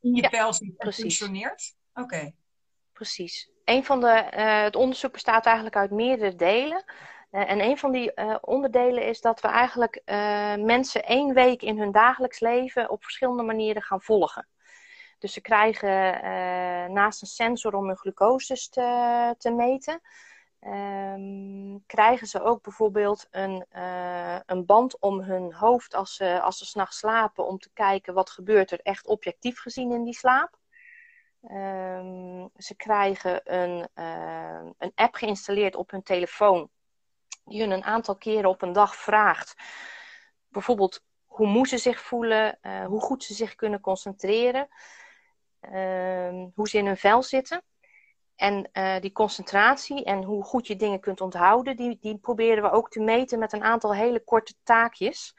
in 0.00 0.14
je 0.14 0.22
Ja, 0.22 0.28
pijl 0.28 0.54
en 0.76 0.92
functioneert? 0.92 1.74
Oké. 1.94 2.32
Precies. 2.92 3.50
Een 3.64 3.84
van 3.84 4.00
de, 4.00 4.08
eh, 4.10 4.62
het 4.62 4.76
onderzoek 4.76 5.12
bestaat 5.12 5.46
eigenlijk 5.46 5.76
uit 5.76 5.90
meerdere 5.90 6.34
delen. 6.34 6.84
Eh, 7.30 7.50
en 7.50 7.60
een 7.60 7.78
van 7.78 7.92
die 7.92 8.14
eh, 8.14 8.36
onderdelen 8.40 9.06
is 9.06 9.20
dat 9.20 9.40
we 9.40 9.48
eigenlijk 9.48 10.02
mensen 10.64 11.04
één 11.04 11.34
week 11.34 11.62
in 11.62 11.78
hun 11.78 11.92
dagelijks 11.92 12.40
leven 12.40 12.90
op 12.90 13.02
verschillende 13.02 13.42
manieren 13.42 13.82
gaan 13.82 14.02
volgen. 14.02 14.48
Dus 15.18 15.32
ze 15.32 15.40
krijgen 15.40 15.92
naast 16.92 17.22
een 17.22 17.28
sensor 17.28 17.74
om 17.74 17.86
hun 17.86 17.96
glucose 17.96 18.68
te, 18.68 19.34
te 19.38 19.50
meten, 19.50 20.00
ehm, 20.62 21.78
krijgen 21.86 22.26
ze 22.26 22.42
ook 22.42 22.62
bijvoorbeeld 22.62 23.26
een, 23.30 23.66
eh, 23.68 24.38
een 24.46 24.66
band 24.66 24.98
om 25.00 25.20
hun 25.20 25.54
hoofd 25.54 25.94
als 25.94 26.14
ze, 26.14 26.40
als 26.40 26.58
ze 26.58 26.64
s'nachts 26.64 26.98
slapen, 26.98 27.46
om 27.46 27.58
te 27.58 27.70
kijken 27.72 28.14
wat 28.14 28.30
gebeurt 28.30 28.70
er 28.70 28.80
echt 28.80 29.06
objectief 29.06 29.60
gezien 29.60 29.92
in 29.92 30.04
die 30.04 30.14
slaap. 30.14 30.58
Ehm, 31.42 32.46
ze 32.56 32.74
krijgen 32.76 33.40
een, 33.54 33.88
eh, 33.94 34.70
een 34.78 34.92
app 34.94 35.14
geïnstalleerd 35.14 35.74
op 35.74 35.90
hun 35.90 36.02
telefoon, 36.02 36.70
die 37.44 37.60
hun 37.60 37.70
een 37.70 37.84
aantal 37.84 38.16
keren 38.16 38.50
op 38.50 38.62
een 38.62 38.72
dag 38.72 38.96
vraagt. 38.96 39.54
Bijvoorbeeld 40.48 41.04
hoe 41.26 41.46
moe 41.46 41.66
ze 41.66 41.78
zich 41.78 42.00
voelen, 42.00 42.58
eh, 42.60 42.86
hoe 42.86 43.00
goed 43.00 43.24
ze 43.24 43.34
zich 43.34 43.54
kunnen 43.54 43.80
concentreren, 43.80 44.68
ehm, 45.60 46.48
hoe 46.54 46.68
ze 46.68 46.78
in 46.78 46.86
hun 46.86 46.96
vel 46.96 47.22
zitten. 47.22 47.62
En 48.42 48.68
eh, 48.72 49.00
die 49.00 49.12
concentratie 49.12 50.04
en 50.04 50.22
hoe 50.24 50.44
goed 50.44 50.66
je 50.66 50.76
dingen 50.76 51.00
kunt 51.00 51.20
onthouden, 51.20 51.76
die, 51.76 51.98
die 52.00 52.18
proberen 52.18 52.62
we 52.62 52.70
ook 52.70 52.90
te 52.90 53.00
meten 53.00 53.38
met 53.38 53.52
een 53.52 53.62
aantal 53.62 53.94
hele 53.94 54.20
korte 54.24 54.54
taakjes. 54.62 55.34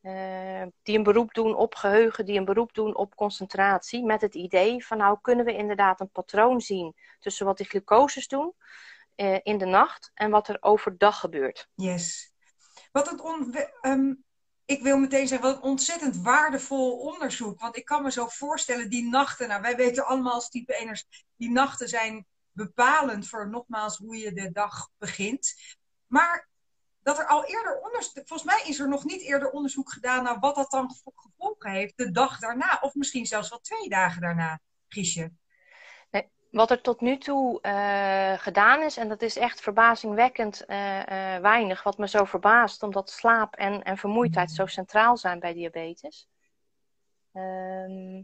eh, 0.00 0.62
die 0.82 0.96
een 0.96 1.02
beroep 1.02 1.34
doen 1.34 1.54
op 1.56 1.74
geheugen, 1.74 2.24
die 2.24 2.38
een 2.38 2.44
beroep 2.44 2.74
doen 2.74 2.96
op 2.96 3.14
concentratie. 3.14 4.04
Met 4.04 4.20
het 4.20 4.34
idee 4.34 4.86
van 4.86 4.98
nou 4.98 5.18
kunnen 5.20 5.44
we 5.44 5.56
inderdaad 5.56 6.00
een 6.00 6.10
patroon 6.10 6.60
zien 6.60 6.94
tussen 7.18 7.46
wat 7.46 7.56
die 7.56 7.66
glucoses 7.66 8.28
doen 8.28 8.54
eh, 9.14 9.38
in 9.42 9.58
de 9.58 9.64
nacht 9.66 10.10
en 10.14 10.30
wat 10.30 10.48
er 10.48 10.56
overdag 10.60 11.20
gebeurt. 11.20 11.68
Yes. 11.74 12.32
Wat 12.92 13.10
het 13.10 13.20
on- 13.20 13.54
ehm, 13.80 14.14
ik 14.68 14.82
wil 14.82 14.98
meteen 14.98 15.28
zeggen, 15.28 15.48
wat 15.48 15.56
een 15.56 15.62
ontzettend 15.62 16.16
waardevol 16.16 16.98
onderzoek. 16.98 17.60
Want 17.60 17.76
ik 17.76 17.84
kan 17.84 18.02
me 18.02 18.10
zo 18.10 18.26
voorstellen, 18.26 18.90
die 18.90 19.08
nachten, 19.08 19.48
nou 19.48 19.62
wij 19.62 19.76
weten 19.76 20.06
allemaal 20.06 20.32
als 20.32 20.50
type 20.50 20.74
eners, 20.74 21.06
die 21.36 21.50
nachten 21.50 21.88
zijn 21.88 22.26
bepalend 22.52 23.28
voor 23.28 23.48
nogmaals 23.48 23.96
hoe 23.96 24.16
je 24.16 24.32
de 24.32 24.52
dag 24.52 24.90
begint. 24.98 25.54
Maar 26.06 26.48
dat 27.02 27.18
er 27.18 27.26
al 27.26 27.44
eerder 27.44 27.80
onderzoek, 27.80 28.12
volgens 28.14 28.42
mij 28.42 28.62
is 28.66 28.78
er 28.78 28.88
nog 28.88 29.04
niet 29.04 29.22
eerder 29.22 29.50
onderzoek 29.50 29.92
gedaan 29.92 30.22
naar 30.22 30.38
wat 30.38 30.54
dat 30.54 30.70
dan 30.70 30.90
gevo- 30.90 31.12
gevolgen 31.14 31.70
heeft 31.70 31.96
de 31.96 32.10
dag 32.10 32.38
daarna. 32.38 32.78
Of 32.80 32.94
misschien 32.94 33.26
zelfs 33.26 33.48
wel 33.48 33.60
twee 33.60 33.88
dagen 33.88 34.20
daarna, 34.20 34.60
Giesje. 34.88 35.32
Wat 36.50 36.70
er 36.70 36.80
tot 36.80 37.00
nu 37.00 37.18
toe 37.18 37.60
eh, 37.60 38.38
gedaan 38.38 38.82
is, 38.82 38.96
en 38.96 39.08
dat 39.08 39.22
is 39.22 39.36
echt 39.36 39.60
verbazingwekkend 39.60 40.64
eh, 40.64 41.34
eh, 41.34 41.42
weinig, 41.42 41.82
wat 41.82 41.98
me 41.98 42.08
zo 42.08 42.24
verbaast, 42.24 42.82
omdat 42.82 43.10
slaap 43.10 43.54
en, 43.54 43.82
en 43.82 43.96
vermoeidheid 43.96 44.50
zo 44.50 44.66
centraal 44.66 45.16
zijn 45.16 45.38
bij 45.38 45.52
diabetes. 45.52 46.28
Ehm, 47.32 48.22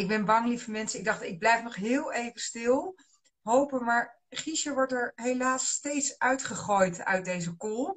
Ik 0.00 0.08
ben 0.08 0.24
bang, 0.24 0.46
lieve 0.46 0.70
mensen. 0.70 0.98
Ik 0.98 1.04
dacht, 1.04 1.22
ik 1.22 1.38
blijf 1.38 1.62
nog 1.62 1.74
heel 1.74 2.12
even 2.12 2.40
stil. 2.40 2.98
Hopen, 3.42 3.84
maar 3.84 4.20
Giesje 4.28 4.72
wordt 4.72 4.92
er 4.92 5.12
helaas 5.14 5.68
steeds 5.68 6.18
uitgegooid 6.18 7.04
uit 7.04 7.24
deze 7.24 7.56
call. 7.56 7.96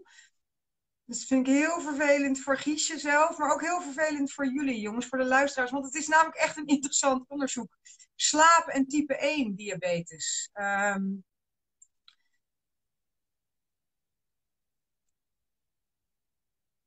Dus 1.05 1.19
dat 1.19 1.27
vind 1.27 1.47
ik 1.47 1.53
heel 1.53 1.81
vervelend 1.81 2.39
voor 2.39 2.57
Giesje 2.57 2.99
zelf, 2.99 3.37
maar 3.37 3.53
ook 3.53 3.61
heel 3.61 3.81
vervelend 3.81 4.33
voor 4.33 4.47
jullie, 4.47 4.79
jongens, 4.79 5.07
voor 5.07 5.17
de 5.17 5.25
luisteraars. 5.25 5.71
Want 5.71 5.85
het 5.85 5.95
is 5.95 6.07
namelijk 6.07 6.37
echt 6.37 6.57
een 6.57 6.65
interessant 6.65 7.29
onderzoek. 7.29 7.77
Slaap 8.15 8.67
en 8.67 8.87
type 8.87 9.17
1 9.17 9.55
diabetes. 9.55 10.49
Ehm, 10.53 11.03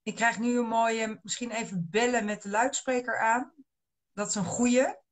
ik 0.02 0.14
krijg 0.14 0.38
nu 0.38 0.58
een 0.58 0.68
mooie, 0.68 1.20
misschien 1.22 1.50
even 1.50 1.88
bellen 1.90 2.24
met 2.24 2.42
de 2.42 2.48
luidspreker 2.48 3.18
aan. 3.20 3.52
Dat 4.12 4.28
is 4.28 4.34
een 4.34 4.44
goeie. 4.44 5.04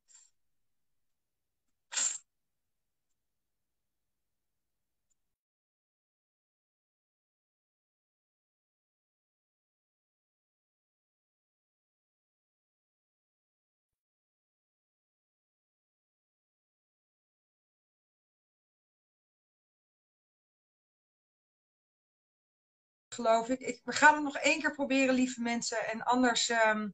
Geloof 23.14 23.48
ik. 23.48 23.60
ik. 23.60 23.80
We 23.84 23.92
gaan 23.92 24.14
het 24.14 24.22
nog 24.22 24.36
één 24.36 24.60
keer 24.60 24.72
proberen, 24.72 25.14
lieve 25.14 25.40
mensen. 25.42 25.86
En 25.86 26.02
anders 26.02 26.48
ehm, 26.48 26.88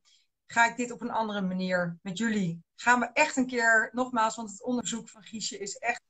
ga 0.46 0.66
ik 0.66 0.76
dit 0.76 0.90
op 0.90 1.00
een 1.00 1.10
andere 1.10 1.40
manier 1.40 1.98
met 2.02 2.18
jullie. 2.18 2.62
Gaan 2.76 3.00
we 3.00 3.10
echt 3.12 3.36
een 3.36 3.46
keer, 3.46 3.90
nogmaals, 3.92 4.36
want 4.36 4.50
het 4.50 4.62
onderzoek 4.62 5.08
van 5.08 5.22
Giesje 5.22 5.58
is 5.58 5.76
echt. 5.76 6.02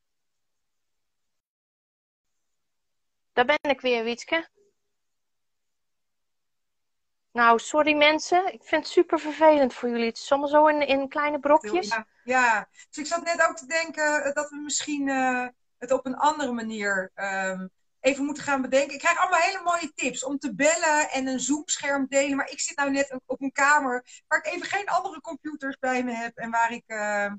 Daar 3.32 3.44
ben 3.44 3.70
ik 3.70 3.80
weer, 3.80 4.04
Wietske. 4.04 4.48
Nou, 7.32 7.58
sorry 7.58 7.96
mensen. 7.96 8.52
Ik 8.52 8.64
vind 8.64 8.82
het 8.84 8.92
super 8.92 9.18
vervelend 9.18 9.74
voor 9.74 9.88
jullie. 9.88 10.06
Het 10.06 10.18
is 10.18 10.30
allemaal 10.30 10.48
zo 10.48 10.66
in, 10.66 10.86
in 10.86 11.08
kleine 11.08 11.40
brokjes. 11.40 11.88
Ja, 11.88 12.06
ja, 12.24 12.68
dus 12.88 12.98
ik 12.98 13.06
zat 13.06 13.24
net 13.24 13.46
ook 13.48 13.56
te 13.56 13.66
denken 13.66 14.34
dat 14.34 14.50
we 14.50 14.56
misschien 14.56 15.08
eh, 15.08 15.46
het 15.78 15.92
op 15.92 16.06
een 16.06 16.16
andere 16.16 16.52
manier 16.52 17.10
ehm, 17.14 17.66
even 18.00 18.24
moeten 18.24 18.42
gaan 18.42 18.62
bedenken. 18.62 18.94
Ik 18.94 18.98
krijg 18.98 19.18
allemaal 19.18 19.40
hele 19.40 19.62
mooie 19.64 19.92
tips 19.94 20.24
om 20.24 20.38
te 20.38 20.54
bellen 20.54 21.10
en 21.10 21.26
een 21.26 21.40
zoomscherm 21.40 22.06
delen. 22.08 22.36
Maar 22.36 22.50
ik 22.50 22.60
zit 22.60 22.76
nou 22.76 22.90
net 22.90 23.20
op 23.26 23.40
een 23.42 23.52
kamer 23.52 24.22
waar 24.26 24.38
ik 24.38 24.52
even 24.52 24.66
geen 24.66 24.88
andere 24.88 25.20
computers 25.20 25.78
bij 25.78 26.04
me 26.04 26.12
heb. 26.12 26.36
En 26.36 26.50
waar 26.50 26.72
ik... 26.72 26.84
eh, 26.86 27.32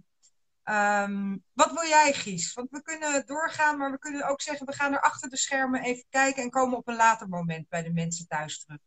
ehm, 0.64 1.38
wat 1.54 1.72
wil 1.72 1.88
jij, 1.88 2.14
Gies? 2.14 2.54
Want 2.54 2.70
we 2.70 2.82
kunnen 2.82 3.26
doorgaan, 3.26 3.78
maar 3.78 3.92
we 3.92 4.00
kunnen 4.00 4.28
ook 4.28 4.42
zeggen... 4.42 4.66
we 4.66 4.74
gaan 4.74 4.94
er 4.94 5.02
achter 5.02 5.30
de 5.30 5.38
schermen 5.38 5.82
even 5.82 6.06
kijken... 6.10 6.44
en 6.44 6.50
komen 6.50 6.78
op 6.78 6.88
een 6.88 6.96
later 6.96 7.28
moment 7.28 7.70
bij 7.70 7.84
de 7.84 7.94
mensen 7.94 8.28
thuis 8.28 8.60
terug. 8.60 8.80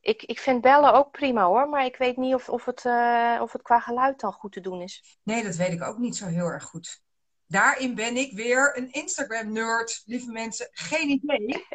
Ik, 0.00 0.22
ik 0.22 0.38
vind 0.38 0.60
bellen 0.60 0.92
ook 0.92 1.10
prima 1.10 1.44
hoor, 1.44 1.68
maar 1.68 1.84
ik 1.84 1.96
weet 1.96 2.16
niet 2.16 2.34
of, 2.34 2.48
of, 2.48 2.64
het, 2.64 2.84
eh, 2.84 3.38
of 3.40 3.52
het 3.52 3.62
qua 3.62 3.80
geluid 3.80 4.20
dan 4.20 4.32
goed 4.32 4.52
te 4.52 4.60
doen 4.60 4.82
is. 4.82 5.18
Nee, 5.22 5.42
dat 5.42 5.56
weet 5.56 5.72
ik 5.72 5.82
ook 5.82 5.98
niet 5.98 6.16
zo 6.16 6.26
heel 6.26 6.46
erg 6.46 6.64
goed. 6.64 7.04
Daarin 7.46 7.94
ben 7.94 8.16
ik 8.16 8.32
weer 8.32 8.76
een 8.78 8.92
Instagram-nerd, 8.92 10.02
lieve 10.04 10.30
mensen. 10.32 10.68
Geen 10.72 11.08
idee. 11.08 11.66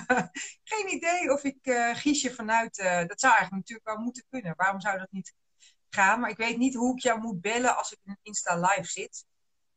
Geen 0.64 0.94
idee 0.94 1.32
of 1.32 1.44
ik 1.44 1.58
eh 1.60 1.94
Giesje 1.94 2.34
vanuit... 2.34 2.78
eh, 2.78 3.06
dat 3.06 3.20
zou 3.20 3.32
eigenlijk 3.32 3.52
natuurlijk 3.68 3.88
wel 3.88 4.04
moeten 4.04 4.24
kunnen. 4.30 4.54
Waarom 4.56 4.80
zou 4.80 4.98
dat 4.98 5.10
niet 5.10 5.34
gaan? 5.90 6.20
Maar 6.20 6.30
ik 6.30 6.36
weet 6.36 6.56
niet 6.56 6.74
hoe 6.74 6.94
ik 6.96 7.02
jou 7.02 7.20
moet 7.20 7.40
bellen 7.40 7.76
als 7.76 7.92
ik 7.92 7.98
in 8.04 8.10
een 8.10 8.18
Insta-live 8.22 8.90
zit. 8.90 9.24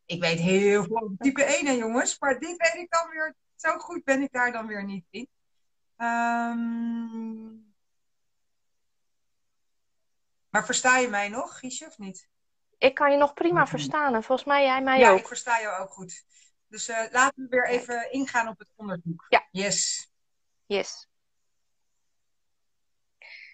Ik 0.06 0.22
weet 0.22 0.40
heel 0.40 0.84
veel 0.84 1.16
type 1.18 1.44
1, 1.44 1.66
hè, 1.66 1.72
jongens. 1.72 2.20
Maar 2.20 2.40
dit 2.40 2.58
weet 2.58 2.76
ik 2.84 2.90
dan 2.92 3.10
weer... 3.10 3.36
Zo 3.56 3.78
goed 3.78 4.04
ben 4.04 4.22
ik 4.22 4.32
daar 4.32 4.52
dan 4.52 4.68
weer 4.68 4.84
niet 4.84 5.06
in. 5.10 5.28
Ehm, 5.96 7.60
Maar 10.52 10.66
versta 10.66 10.98
je 10.98 11.08
mij 11.08 11.30
nog, 11.30 11.60
Giesje, 11.60 11.86
of 11.86 11.98
niet? 11.98 12.30
Ik 12.82 12.94
kan 12.94 13.12
je 13.12 13.18
nog 13.18 13.34
prima 13.34 13.68
verstaan 13.68 14.16
en 14.16 14.24
volgens 14.24 14.48
mij 14.48 14.64
jij 14.64 14.82
mij 14.82 15.00
ja, 15.00 15.12
ook. 15.12 15.20
ik 15.20 15.28
versta 15.28 15.62
jou 15.62 15.82
ook 15.82 15.92
goed. 15.92 16.24
Dus 16.68 16.88
eh, 16.88 17.12
laten 17.12 17.44
we 17.44 17.50
weer 17.50 17.68
even 17.68 18.12
ingaan 18.12 18.48
op 18.48 18.60
het 18.60 18.72
onderzoek. 18.76 19.26
Ja. 19.30 19.48
Yes. 19.52 20.12
Yes. 20.66 21.10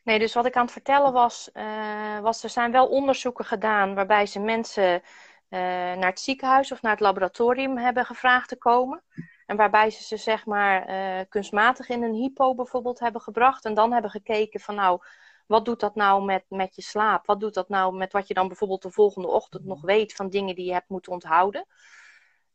Nee, 0.03 0.19
dus 0.19 0.33
wat 0.33 0.45
ik 0.45 0.55
aan 0.55 0.63
het 0.63 0.71
vertellen 0.71 1.13
was, 1.13 1.49
uh, 1.53 2.19
was 2.19 2.43
er 2.43 2.49
zijn 2.49 2.71
wel 2.71 2.87
onderzoeken 2.87 3.45
gedaan 3.45 3.95
waarbij 3.95 4.25
ze 4.25 4.39
mensen 4.39 4.93
uh, 4.93 5.59
naar 5.59 6.09
het 6.09 6.19
ziekenhuis 6.19 6.71
of 6.71 6.81
naar 6.81 6.91
het 6.91 7.01
laboratorium 7.01 7.77
hebben 7.77 8.05
gevraagd 8.05 8.49
te 8.49 8.57
komen. 8.57 9.03
En 9.45 9.55
waarbij 9.55 9.89
ze 9.89 10.03
ze 10.03 10.17
zeg 10.17 10.45
maar 10.45 10.85
kunstmatig 11.25 11.89
in 11.89 12.03
een 12.03 12.13
hypo 12.13 12.55
bijvoorbeeld 12.55 12.99
hebben 12.99 13.21
gebracht. 13.21 13.65
En 13.65 13.73
dan 13.73 13.93
hebben 13.93 14.11
gekeken 14.11 14.59
van 14.59 14.75
nou, 14.75 15.01
wat 15.47 15.65
doet 15.65 15.79
dat 15.79 15.95
nou 15.95 16.23
met, 16.23 16.45
met 16.49 16.75
je 16.75 16.81
slaap? 16.81 17.25
Wat 17.25 17.39
doet 17.39 17.53
dat 17.53 17.69
nou 17.69 17.95
met 17.95 18.11
wat 18.11 18.27
je 18.27 18.33
dan 18.33 18.47
bijvoorbeeld 18.47 18.81
de 18.81 18.91
volgende 18.91 19.27
ochtend 19.27 19.65
nog 19.65 19.81
weet 19.81 20.13
van 20.13 20.29
dingen 20.29 20.55
die 20.55 20.65
je 20.65 20.73
hebt 20.73 20.89
moeten 20.89 21.11
onthouden? 21.11 21.65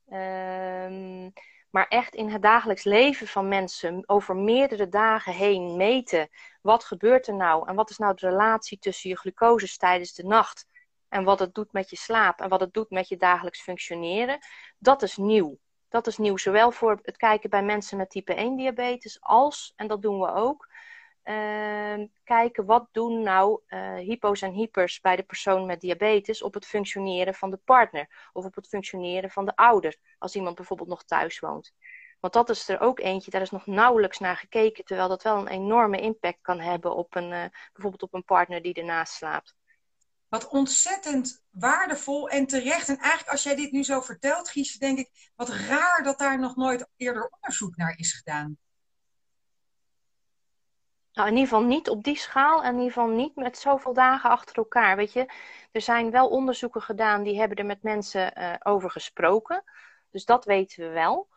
Ehm 0.09 1.31
maar 1.73 1.89
echt 1.89 2.15
in 2.15 2.29
het 2.29 2.43
dagelijks 2.43 2.85
leven 2.85 3.27
van 3.27 3.49
mensen 3.49 4.03
over 4.07 4.37
meerdere 4.37 4.89
dagen 4.89 5.33
heen 5.33 5.77
meten. 5.77 6.29
Wat 6.63 6.85
gebeurt 6.85 7.27
er 7.27 7.35
nou? 7.35 7.69
En 7.69 7.75
wat 7.75 7.91
is 7.91 7.99
nou 7.99 8.15
de 8.15 8.29
relatie 8.29 8.79
tussen 8.79 9.11
je 9.11 9.17
glucose 9.17 9.77
tijdens 9.77 10.13
de 10.15 10.25
nacht? 10.25 10.67
En 11.09 11.25
wat 11.25 11.39
het 11.39 11.55
doet 11.55 11.73
met 11.73 11.91
je 11.91 11.97
slaap 11.97 12.41
en 12.41 12.49
wat 12.49 12.61
het 12.61 12.73
doet 12.73 12.91
met 12.91 13.09
je 13.09 13.17
dagelijks 13.17 13.63
functioneren. 13.63 14.39
Dat 14.79 15.03
is 15.03 15.17
nieuw. 15.17 15.59
Dat 15.89 16.07
is 16.07 16.19
nieuw, 16.19 16.37
zowel 16.37 16.71
voor 16.71 16.99
het 17.03 17.17
kijken 17.17 17.51
bij 17.51 17.63
mensen 17.63 17.97
met 17.97 18.11
type 18.11 18.35
1 18.35 18.57
diabetes 18.57 19.21
als, 19.21 19.73
en 19.77 19.87
dat 19.87 20.03
doen 20.03 20.21
we 20.21 20.33
ook, 20.33 20.72
uh, 21.25 22.07
kijken 22.25 22.65
wat 22.65 22.89
doen 22.93 23.23
nou 23.23 23.61
uh, 23.69 23.95
hypo's 23.95 24.43
en 24.43 24.53
hypers 24.53 25.01
bij 25.01 25.17
de 25.17 25.23
persoon 25.23 25.67
met 25.67 25.81
diabetes 25.81 26.43
op 26.43 26.55
het 26.55 26.67
functioneren 26.67 27.35
van 27.35 27.51
de 27.51 27.61
partner 27.65 28.31
of 28.33 28.45
op 28.45 28.55
het 28.55 28.69
functioneren 28.69 29.31
van 29.31 29.45
de 29.45 29.57
ouder, 29.57 29.97
als 30.19 30.35
iemand 30.35 30.57
bijvoorbeeld 30.57 30.89
nog 30.89 31.05
thuis 31.05 31.39
woont. 31.39 31.73
Want 32.21 32.35
dat 32.35 32.51
is 32.51 32.69
er 32.69 32.81
ook 32.81 32.99
eentje, 33.01 33.31
daar 33.31 33.41
is 33.41 33.51
nog 33.51 33.67
nauwelijks 33.67 34.19
naar 34.19 34.37
gekeken, 34.37 34.85
terwijl 34.85 35.09
dat 35.09 35.23
wel 35.23 35.39
een 35.39 35.49
enorme 35.49 36.01
impact 36.01 36.39
kan 36.41 36.61
hebben 36.61 36.97
op 36.97 37.15
een, 37.15 37.31
uh, 37.31 37.45
bijvoorbeeld 37.73 38.03
op 38.03 38.15
een 38.15 38.25
partner 38.25 38.63
die 38.63 38.75
ernaast 38.75 39.13
slaapt. 39.13 39.55
Wat 40.29 40.49
ontzettend 40.49 41.45
waardevol 41.51 42.29
en 42.29 42.47
terecht. 42.47 42.89
En 42.89 42.97
eigenlijk 42.97 43.31
als 43.31 43.43
jij 43.43 43.55
dit 43.55 43.73
nu 43.73 43.85
zo 43.85 44.01
vertelt, 44.01 44.49
Gies, 44.49 44.79
denk 44.79 44.99
ik, 44.99 45.31
wat 45.35 45.49
raar 45.49 46.03
dat 46.03 46.19
daar 46.19 46.39
nog 46.39 46.57
nooit 46.57 46.89
eerder 46.97 47.29
onderzoek 47.29 47.77
naar 47.77 47.99
is 47.99 48.13
gedaan. 48.13 48.59
Nou, 51.13 51.29
in 51.29 51.35
ieder 51.35 51.49
geval 51.49 51.65
niet 51.65 51.89
op 51.89 52.03
die 52.05 52.17
schaal 52.17 52.63
en 52.63 52.73
in 52.73 52.79
ieder 52.79 52.93
geval 52.93 53.09
niet 53.09 53.37
met 53.37 53.59
zoveel 53.59 53.93
dagen 53.93 54.31
achter 54.31 54.57
elkaar. 54.57 54.97
Weet 54.97 55.13
je, 55.13 55.27
er 55.73 55.81
zijn 55.81 56.11
wel 56.11 56.29
onderzoeken 56.29 56.83
gedaan 56.83 57.23
die 57.23 57.39
hebben 57.39 57.57
er 57.57 57.67
met 57.67 57.83
mensen 57.83 58.33
uh, 58.39 58.55
over 58.63 58.91
gesproken. 58.91 59.65
Dus 60.11 60.25
dat 60.25 60.45
weten 60.45 60.87
we 60.87 60.91
wel. 60.93 61.29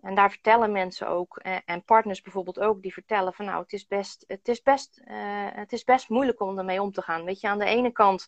En 0.00 0.14
daar 0.14 0.30
vertellen 0.30 0.72
mensen 0.72 1.08
ook, 1.08 1.40
uh, 1.42 1.56
en 1.64 1.84
partners 1.84 2.20
bijvoorbeeld 2.20 2.58
ook, 2.58 2.82
die 2.82 2.92
vertellen 2.92 3.34
van 3.34 3.44
nou, 3.44 3.62
het 3.62 3.72
is 3.72 3.86
best, 3.86 4.24
het 4.26 4.48
is 4.48 4.62
best, 4.62 5.00
uh, 5.04 5.14
het 5.52 5.72
is 5.72 5.84
best 5.84 6.08
moeilijk 6.08 6.40
om 6.40 6.58
ermee 6.58 6.82
om 6.82 6.92
te 6.92 7.02
gaan. 7.02 7.24
Weet 7.24 7.40
je, 7.40 7.48
aan 7.48 7.58
de 7.58 7.64
ene 7.64 7.92
kant 7.92 8.26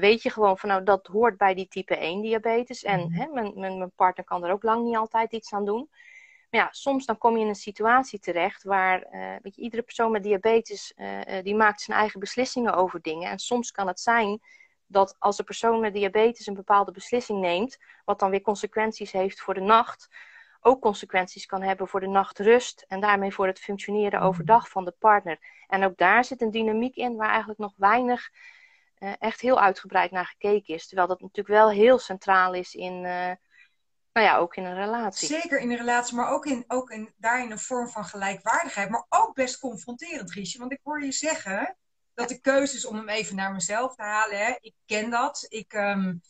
weet 0.00 0.22
je 0.22 0.30
gewoon 0.30 0.58
van 0.58 0.68
nou, 0.68 0.84
dat 0.84 1.06
hoort 1.06 1.36
bij 1.36 1.54
die 1.54 1.68
type 1.68 1.96
1 1.96 2.20
diabetes. 2.20 2.82
En 2.82 3.00
mm. 3.00 3.12
hè, 3.12 3.26
mijn, 3.26 3.52
mijn, 3.54 3.78
mijn 3.78 3.92
partner 3.96 4.24
kan 4.24 4.44
er 4.44 4.52
ook 4.52 4.62
lang 4.62 4.84
niet 4.84 4.96
altijd 4.96 5.32
iets 5.32 5.52
aan 5.52 5.64
doen. 5.64 5.88
Maar 6.54 6.62
ja, 6.62 6.68
soms 6.72 7.06
dan 7.06 7.18
kom 7.18 7.36
je 7.36 7.42
in 7.42 7.48
een 7.48 7.54
situatie 7.54 8.18
terecht 8.18 8.62
waar 8.62 9.06
uh, 9.12 9.34
weet 9.42 9.54
je, 9.54 9.62
iedere 9.62 9.82
persoon 9.82 10.10
met 10.10 10.22
diabetes 10.22 10.92
uh, 10.96 11.20
die 11.42 11.54
maakt 11.54 11.80
zijn 11.80 11.98
eigen 11.98 12.20
beslissingen 12.20 12.74
over 12.74 13.02
dingen. 13.02 13.30
En 13.30 13.38
soms 13.38 13.70
kan 13.70 13.86
het 13.86 14.00
zijn 14.00 14.40
dat 14.86 15.16
als 15.18 15.36
de 15.36 15.42
persoon 15.42 15.80
met 15.80 15.94
diabetes 15.94 16.46
een 16.46 16.54
bepaalde 16.54 16.92
beslissing 16.92 17.40
neemt, 17.40 17.78
wat 18.04 18.18
dan 18.18 18.30
weer 18.30 18.40
consequenties 18.40 19.12
heeft 19.12 19.40
voor 19.40 19.54
de 19.54 19.60
nacht, 19.60 20.08
ook 20.60 20.80
consequenties 20.80 21.46
kan 21.46 21.62
hebben 21.62 21.88
voor 21.88 22.00
de 22.00 22.06
nachtrust 22.06 22.84
en 22.88 23.00
daarmee 23.00 23.32
voor 23.32 23.46
het 23.46 23.58
functioneren 23.58 24.20
mm. 24.20 24.26
overdag 24.26 24.68
van 24.68 24.84
de 24.84 24.94
partner. 24.98 25.38
En 25.66 25.84
ook 25.84 25.96
daar 25.96 26.24
zit 26.24 26.40
een 26.40 26.50
dynamiek 26.50 26.96
in 26.96 27.16
waar 27.16 27.28
eigenlijk 27.28 27.58
nog 27.58 27.72
weinig 27.76 28.30
uh, 28.98 29.12
echt 29.18 29.40
heel 29.40 29.60
uitgebreid 29.60 30.10
naar 30.10 30.26
gekeken 30.26 30.74
is. 30.74 30.86
Terwijl 30.86 31.08
dat 31.08 31.20
natuurlijk 31.20 31.54
wel 31.56 31.70
heel 31.70 31.98
centraal 31.98 32.54
is 32.54 32.74
in 32.74 33.06
nou 34.14 34.26
ja, 34.26 34.36
ook 34.36 34.56
in 34.56 34.64
een 34.64 34.74
relatie. 34.74 35.28
Zeker 35.28 35.60
in 35.60 35.70
een 35.70 35.76
relatie, 35.76 36.16
maar 36.16 36.30
ook, 36.30 36.46
in, 36.46 36.64
ook 36.68 36.90
in, 36.90 37.14
daarin 37.16 37.50
een 37.50 37.58
vorm 37.58 37.88
van 37.88 38.04
gelijkwaardigheid. 38.04 38.90
Maar 38.90 39.06
ook 39.08 39.34
best 39.34 39.58
confronterend, 39.58 40.32
Riesje. 40.32 40.58
Want 40.58 40.72
ik 40.72 40.80
hoor 40.82 41.04
je 41.04 41.12
zeggen 41.12 41.76
dat 42.14 42.28
de 42.28 42.40
keuze 42.40 42.76
is 42.76 42.86
om 42.86 42.96
hem 42.96 43.08
even 43.08 43.36
naar 43.36 43.52
mezelf 43.52 43.94
te 43.94 44.02
halen. 44.02 44.38
Hè. 44.38 44.54
Ik 44.60 44.74
ken 44.86 45.10
dat. 45.10 45.46
Ik 45.48 45.72
um, 45.72 46.20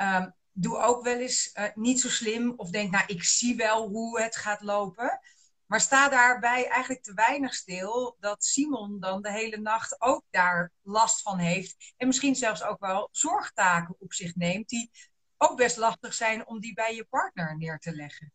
um, 0.00 0.34
doe 0.52 0.76
ook 0.78 1.04
wel 1.04 1.16
eens 1.16 1.50
uh, 1.54 1.64
niet 1.74 2.00
zo 2.00 2.08
slim. 2.08 2.54
Of 2.56 2.70
denk, 2.70 2.90
nou, 2.90 3.04
ik 3.06 3.24
zie 3.24 3.56
wel 3.56 3.88
hoe 3.88 4.20
het 4.20 4.36
gaat 4.36 4.62
lopen. 4.62 5.20
Maar 5.66 5.80
sta 5.80 6.08
daarbij 6.08 6.68
eigenlijk 6.68 7.02
te 7.02 7.14
weinig 7.14 7.54
stil 7.54 8.16
dat 8.20 8.44
Simon 8.44 9.00
dan 9.00 9.22
de 9.22 9.32
hele 9.32 9.56
nacht 9.56 10.00
ook 10.00 10.22
daar 10.30 10.72
last 10.82 11.22
van 11.22 11.38
heeft. 11.38 11.94
En 11.96 12.06
misschien 12.06 12.34
zelfs 12.34 12.62
ook 12.62 12.80
wel 12.80 13.08
zorgtaken 13.12 13.96
op 13.98 14.12
zich 14.12 14.34
neemt 14.34 14.68
die 14.68 14.90
ook 15.38 15.56
best 15.56 15.76
lastig 15.76 16.14
zijn 16.14 16.46
om 16.46 16.60
die 16.60 16.74
bij 16.74 16.94
je 16.94 17.04
partner 17.04 17.56
neer 17.56 17.78
te 17.78 17.94
leggen. 17.94 18.32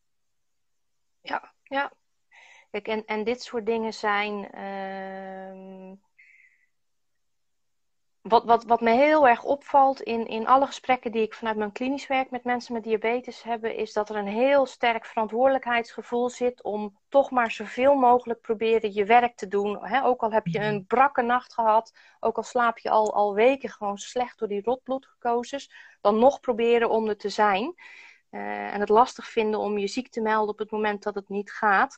Ja, 1.22 1.54
ja. 1.64 1.94
Kijk, 2.72 2.88
en, 2.88 3.06
en 3.06 3.24
dit 3.24 3.44
soort 3.44 3.66
dingen 3.66 3.94
zijn. 3.94 4.58
Uh, 4.60 5.98
wat, 8.24 8.44
wat, 8.44 8.64
wat 8.64 8.82
me 8.82 8.92
heel 8.92 9.28
erg 9.28 9.44
opvalt 9.44 10.02
in, 10.02 10.28
in 10.28 10.48
alle 10.48 10.66
gesprekken 10.66 11.12
die 11.12 11.22
ik 11.22 11.34
vanuit 11.34 11.58
mijn 11.58 11.72
klinisch 11.72 12.08
werk 12.08 12.32
met 12.32 12.44
mensen 12.44 12.74
met 12.74 12.84
diabetes 12.84 13.44
heb, 13.44 13.66
is 13.66 13.94
dat 13.94 14.10
er 14.10 14.16
een 14.16 14.28
heel 14.28 14.66
sterk 14.66 15.06
verantwoordelijkheidsgevoel 15.06 16.30
zit 16.30 16.64
om 16.64 16.98
toch 17.10 17.32
maar 17.32 17.52
zoveel 17.52 17.96
mogelijk 17.96 18.42
proberen 18.42 18.94
je 18.94 19.06
werk 19.06 19.36
te 19.36 19.48
doen. 19.48 20.04
Ook 20.04 20.22
al 20.22 20.32
heb 20.32 20.48
je 20.48 20.60
een 20.60 20.86
brakke 20.86 21.22
nacht 21.22 21.54
gehad, 21.54 21.94
ook 22.20 22.38
al 22.38 22.44
slaap 22.44 22.78
je 22.78 22.90
al, 22.90 23.14
al 23.14 23.34
weken 23.34 23.70
gewoon 23.70 23.98
slecht 23.98 24.40
door 24.40 24.48
die 24.48 24.64
rotbloedglucoses, 24.64 25.72
dan 26.02 26.20
nog 26.20 26.40
proberen 26.40 26.90
om 26.90 27.10
er 27.10 27.18
te 27.18 27.30
zijn. 27.30 27.74
Uh, 28.32 28.74
en 28.74 28.80
het 28.80 28.90
lastig 28.90 29.28
vinden 29.30 29.60
om 29.60 29.78
je 29.78 29.88
ziek 29.88 30.10
te 30.10 30.22
melden 30.22 30.50
op 30.50 30.60
het 30.60 30.72
moment 30.72 31.04
dat 31.04 31.16
het 31.16 31.30
niet 31.30 31.52
gaat. 31.52 31.98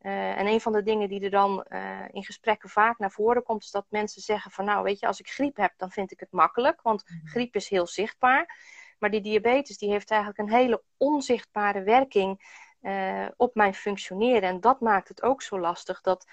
Uh, 0.00 0.38
en 0.38 0.46
een 0.46 0.60
van 0.60 0.72
de 0.72 0.82
dingen 0.82 1.08
die 1.08 1.20
er 1.20 1.30
dan 1.30 1.66
uh, 1.68 2.00
in 2.10 2.24
gesprekken 2.24 2.68
vaak 2.68 2.98
naar 2.98 3.10
voren 3.10 3.42
komt, 3.42 3.62
is 3.62 3.70
dat 3.70 3.86
mensen 3.88 4.22
zeggen 4.22 4.50
van 4.50 4.64
nou 4.64 4.82
weet 4.82 5.00
je, 5.00 5.06
als 5.06 5.20
ik 5.20 5.28
griep 5.28 5.56
heb, 5.56 5.72
dan 5.76 5.90
vind 5.90 6.12
ik 6.12 6.20
het 6.20 6.32
makkelijk, 6.32 6.82
want 6.82 7.04
mhm. 7.04 7.26
griep 7.26 7.54
is 7.54 7.68
heel 7.68 7.86
zichtbaar. 7.86 8.58
Maar 8.98 9.10
die 9.10 9.20
diabetes 9.20 9.78
die 9.78 9.90
heeft 9.90 10.10
eigenlijk 10.10 10.40
een 10.40 10.56
hele 10.56 10.82
onzichtbare 10.96 11.82
werking 11.82 12.40
uh, 12.82 13.26
op 13.36 13.54
mijn 13.54 13.74
functioneren. 13.74 14.48
En 14.48 14.60
dat 14.60 14.80
maakt 14.80 15.08
het 15.08 15.22
ook 15.22 15.42
zo 15.42 15.60
lastig 15.60 16.00
dat, 16.00 16.26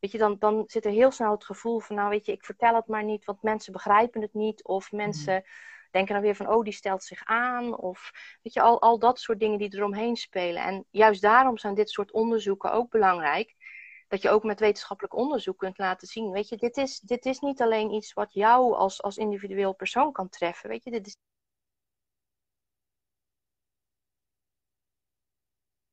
weet 0.00 0.12
je, 0.12 0.18
dan, 0.18 0.36
dan 0.38 0.64
zit 0.66 0.84
er 0.84 0.90
heel 0.90 1.10
snel 1.10 1.30
het 1.30 1.44
gevoel 1.44 1.80
van 1.80 1.96
nou 1.96 2.08
weet 2.08 2.26
je, 2.26 2.32
ik 2.32 2.44
vertel 2.44 2.74
het 2.74 2.86
maar 2.86 3.04
niet, 3.04 3.24
want 3.24 3.42
mensen 3.42 3.72
begrijpen 3.72 4.20
het 4.22 4.34
niet. 4.34 4.64
Of 4.64 4.92
mensen 4.92 5.34
mm 5.34 5.42
denken 5.90 6.14
dan 6.14 6.22
weer 6.22 6.36
van, 6.36 6.48
oh, 6.48 6.64
die 6.64 6.72
stelt 6.72 7.04
zich 7.04 7.24
aan. 7.24 7.76
Of 7.76 8.10
weet 8.42 8.52
je, 8.52 8.60
al, 8.60 8.80
al 8.80 8.98
dat 8.98 9.20
soort 9.20 9.40
dingen 9.40 9.58
die 9.58 9.74
eromheen 9.74 10.16
spelen. 10.16 10.62
En 10.62 10.84
juist 10.90 11.22
daarom 11.22 11.58
zijn 11.58 11.74
dit 11.74 11.90
soort 11.90 12.12
onderzoeken 12.12 12.72
ook 12.72 12.90
belangrijk. 12.90 13.54
Dat 14.08 14.22
je 14.22 14.30
ook 14.30 14.44
met 14.44 14.60
wetenschappelijk 14.60 15.14
onderzoek 15.16 15.58
kunt 15.58 15.78
laten 15.78 16.08
zien. 16.08 16.30
Weet 16.30 16.48
je, 16.48 16.56
dit 16.56 16.76
is, 16.76 17.00
dit 17.00 17.26
is 17.26 17.38
niet 17.40 17.60
alleen 17.62 17.90
iets 17.92 18.12
wat 18.12 18.32
jou 18.32 18.74
als, 18.74 19.02
als 19.02 19.16
individueel 19.16 19.72
persoon 19.74 20.12
kan 20.12 20.28
treffen. 20.28 20.68
Weet 20.68 20.84
je, 20.84 20.90
dit 20.90 21.06
is. 21.06 21.16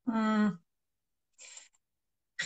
Hmm. 0.03 0.66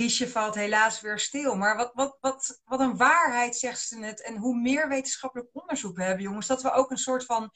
Giesje 0.02 0.30
valt 0.30 0.56
helaas 0.56 1.02
weer 1.02 1.20
stil. 1.20 1.56
Maar 1.56 1.76
wat, 1.78 1.92
wat, 1.94 2.18
wat, 2.20 2.62
wat 2.64 2.80
een 2.80 2.98
waarheid 2.98 3.56
zegt 3.56 3.88
ze 3.88 4.00
het. 4.00 4.22
En 4.22 4.38
hoe 4.38 4.56
meer 4.56 4.90
wetenschappelijk 4.90 5.50
onderzoek 5.52 5.96
we 5.98 6.04
hebben, 6.04 6.24
jongens, 6.24 6.48
dat 6.48 6.62
we 6.62 6.72
ook 6.72 6.92
een 6.92 6.98
soort 6.98 7.26
van 7.26 7.52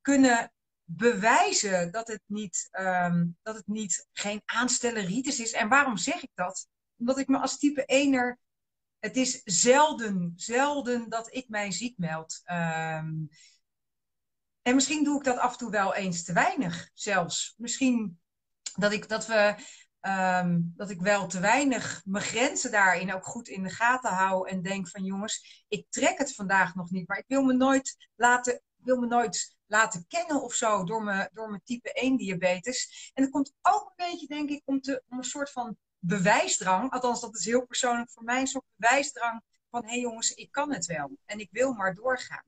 kunnen 0.00 0.52
bewijzen 0.84 1.92
dat 1.92 2.08
het 2.08 2.22
niet, 2.26 2.68
um, 2.72 3.36
dat 3.42 3.54
het 3.54 3.66
niet 3.66 4.08
geen 4.12 4.42
aanstelleritis 4.44 5.40
is. 5.40 5.52
En 5.52 5.68
waarom 5.68 5.96
zeg 5.96 6.22
ik 6.22 6.30
dat? 6.34 6.68
Omdat 6.96 7.18
ik 7.18 7.28
me 7.28 7.38
als 7.38 7.58
type 7.58 7.82
1er. 7.82 8.44
Het 8.98 9.16
is 9.16 9.40
zelden, 9.44 10.32
zelden 10.36 11.08
dat 11.08 11.34
ik 11.34 11.48
mij 11.48 11.70
ziek 11.70 11.98
meld. 11.98 12.40
Um, 12.44 13.28
en 14.62 14.74
misschien 14.74 15.04
doe 15.04 15.18
ik 15.18 15.24
dat 15.24 15.38
af 15.38 15.52
en 15.52 15.58
toe 15.58 15.70
wel 15.70 15.94
eens 15.94 16.24
te 16.24 16.32
weinig 16.32 16.90
zelfs. 16.94 17.54
Misschien 17.56 18.20
dat, 18.74 18.92
ik, 18.92 19.08
dat 19.08 19.26
we 19.26 19.54
Um, 20.06 20.72
dat 20.76 20.90
ik 20.90 21.00
wel 21.00 21.26
te 21.26 21.40
weinig 21.40 22.02
mijn 22.04 22.24
grenzen 22.24 22.70
daarin 22.70 23.14
ook 23.14 23.26
goed 23.26 23.48
in 23.48 23.62
de 23.62 23.70
gaten 23.70 24.10
hou. 24.10 24.48
En 24.48 24.62
denk 24.62 24.88
van 24.88 25.04
jongens, 25.04 25.64
ik 25.68 25.86
trek 25.90 26.18
het 26.18 26.34
vandaag 26.34 26.74
nog 26.74 26.90
niet. 26.90 27.08
Maar 27.08 27.18
ik 27.18 27.24
wil 27.28 27.42
me 27.42 27.52
nooit 27.52 28.08
laten, 28.14 28.62
wil 28.76 29.00
me 29.00 29.06
nooit 29.06 29.56
laten 29.66 30.06
kennen 30.08 30.42
of 30.42 30.54
zo 30.54 30.84
door 30.84 31.02
mijn, 31.02 31.28
door 31.32 31.48
mijn 31.48 31.62
type 31.64 31.92
1 31.92 32.16
diabetes. 32.16 33.10
En 33.14 33.22
dat 33.22 33.32
komt 33.32 33.52
ook 33.62 33.92
een 33.94 34.10
beetje, 34.10 34.26
denk 34.26 34.50
ik, 34.50 34.62
om, 34.64 34.80
te, 34.80 35.02
om 35.08 35.18
een 35.18 35.24
soort 35.24 35.50
van 35.50 35.76
bewijsdrang. 35.98 36.90
Althans, 36.90 37.20
dat 37.20 37.36
is 37.36 37.44
heel 37.44 37.66
persoonlijk 37.66 38.10
voor 38.10 38.24
mij 38.24 38.40
een 38.40 38.46
soort 38.46 38.64
bewijsdrang 38.74 39.42
van 39.70 39.82
hé 39.84 39.90
hey 39.90 40.00
jongens, 40.00 40.34
ik 40.34 40.52
kan 40.52 40.72
het 40.72 40.86
wel. 40.86 41.18
En 41.24 41.38
ik 41.38 41.48
wil 41.50 41.72
maar 41.72 41.94
doorgaan. 41.94 42.44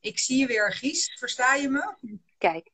Ik 0.00 0.18
zie 0.18 0.38
je 0.38 0.46
weer, 0.46 0.72
Gies. 0.72 1.16
Versta 1.18 1.54
je 1.54 1.68
me? 1.68 1.94
Kijk, 2.38 2.70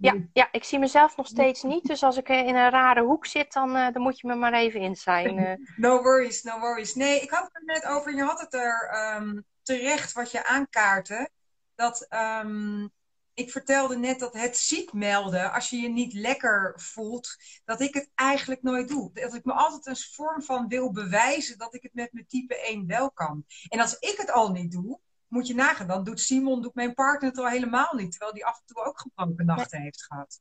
Ja, 0.00 0.14
ja, 0.32 0.48
ik 0.52 0.64
zie 0.64 0.78
mezelf 0.78 1.16
nog 1.16 1.26
steeds 1.26 1.62
niet. 1.62 1.86
Dus 1.86 2.02
als 2.02 2.16
ik 2.16 2.28
in 2.28 2.54
een 2.54 2.70
rare 2.70 3.02
hoek 3.02 3.26
zit, 3.26 3.52
dan, 3.52 3.76
uh, 3.76 3.92
dan 3.92 4.02
moet 4.02 4.20
je 4.20 4.26
me 4.26 4.34
maar 4.34 4.52
even 4.52 4.80
in 4.80 4.96
zijn. 4.96 5.38
Uh. 5.38 5.52
No 5.76 6.02
worries, 6.02 6.42
no 6.42 6.58
worries. 6.58 6.94
Nee, 6.94 7.20
ik 7.20 7.30
had 7.30 7.50
het 7.52 7.64
net 7.64 7.84
over, 7.84 8.14
je 8.14 8.22
had 8.22 8.40
het 8.40 8.54
er 8.54 8.90
um, 9.16 9.44
terecht 9.62 10.12
wat 10.12 10.30
je 10.30 10.44
aankaarten. 10.44 11.30
Dat 11.74 12.06
um, 12.10 12.90
ik 13.38 13.50
vertelde 13.50 13.98
net 13.98 14.18
dat 14.18 14.34
het 14.34 14.56
ziek 14.56 14.92
melden, 14.92 15.52
als 15.52 15.70
je 15.70 15.76
je 15.76 15.88
niet 15.88 16.12
lekker 16.12 16.72
voelt, 16.76 17.36
dat 17.64 17.80
ik 17.80 17.94
het 17.94 18.10
eigenlijk 18.14 18.62
nooit 18.62 18.88
doe. 18.88 19.10
Dat 19.12 19.34
ik 19.34 19.44
me 19.44 19.52
altijd 19.52 19.86
een 19.86 20.04
vorm 20.14 20.42
van 20.42 20.68
wil 20.68 20.92
bewijzen 20.92 21.58
dat 21.58 21.74
ik 21.74 21.82
het 21.82 21.94
met 21.94 22.12
mijn 22.12 22.26
type 22.26 22.60
1 22.60 22.86
wel 22.86 23.10
kan. 23.10 23.44
En 23.68 23.80
als 23.80 23.96
ik 23.98 24.14
het 24.16 24.30
al 24.30 24.50
niet 24.50 24.72
doe, 24.72 25.00
moet 25.28 25.46
je 25.46 25.54
nagaan, 25.54 25.86
dan 25.86 26.04
doet 26.04 26.20
Simon, 26.20 26.62
doet 26.62 26.74
mijn 26.74 26.94
partner 26.94 27.30
het 27.30 27.38
al 27.38 27.48
helemaal 27.48 27.94
niet. 27.94 28.10
Terwijl 28.10 28.32
die 28.32 28.46
af 28.46 28.58
en 28.58 28.66
toe 28.66 28.84
ook 28.84 28.98
gebroken 28.98 29.46
nachten 29.46 29.80
heeft 29.80 30.04
gehad. 30.04 30.40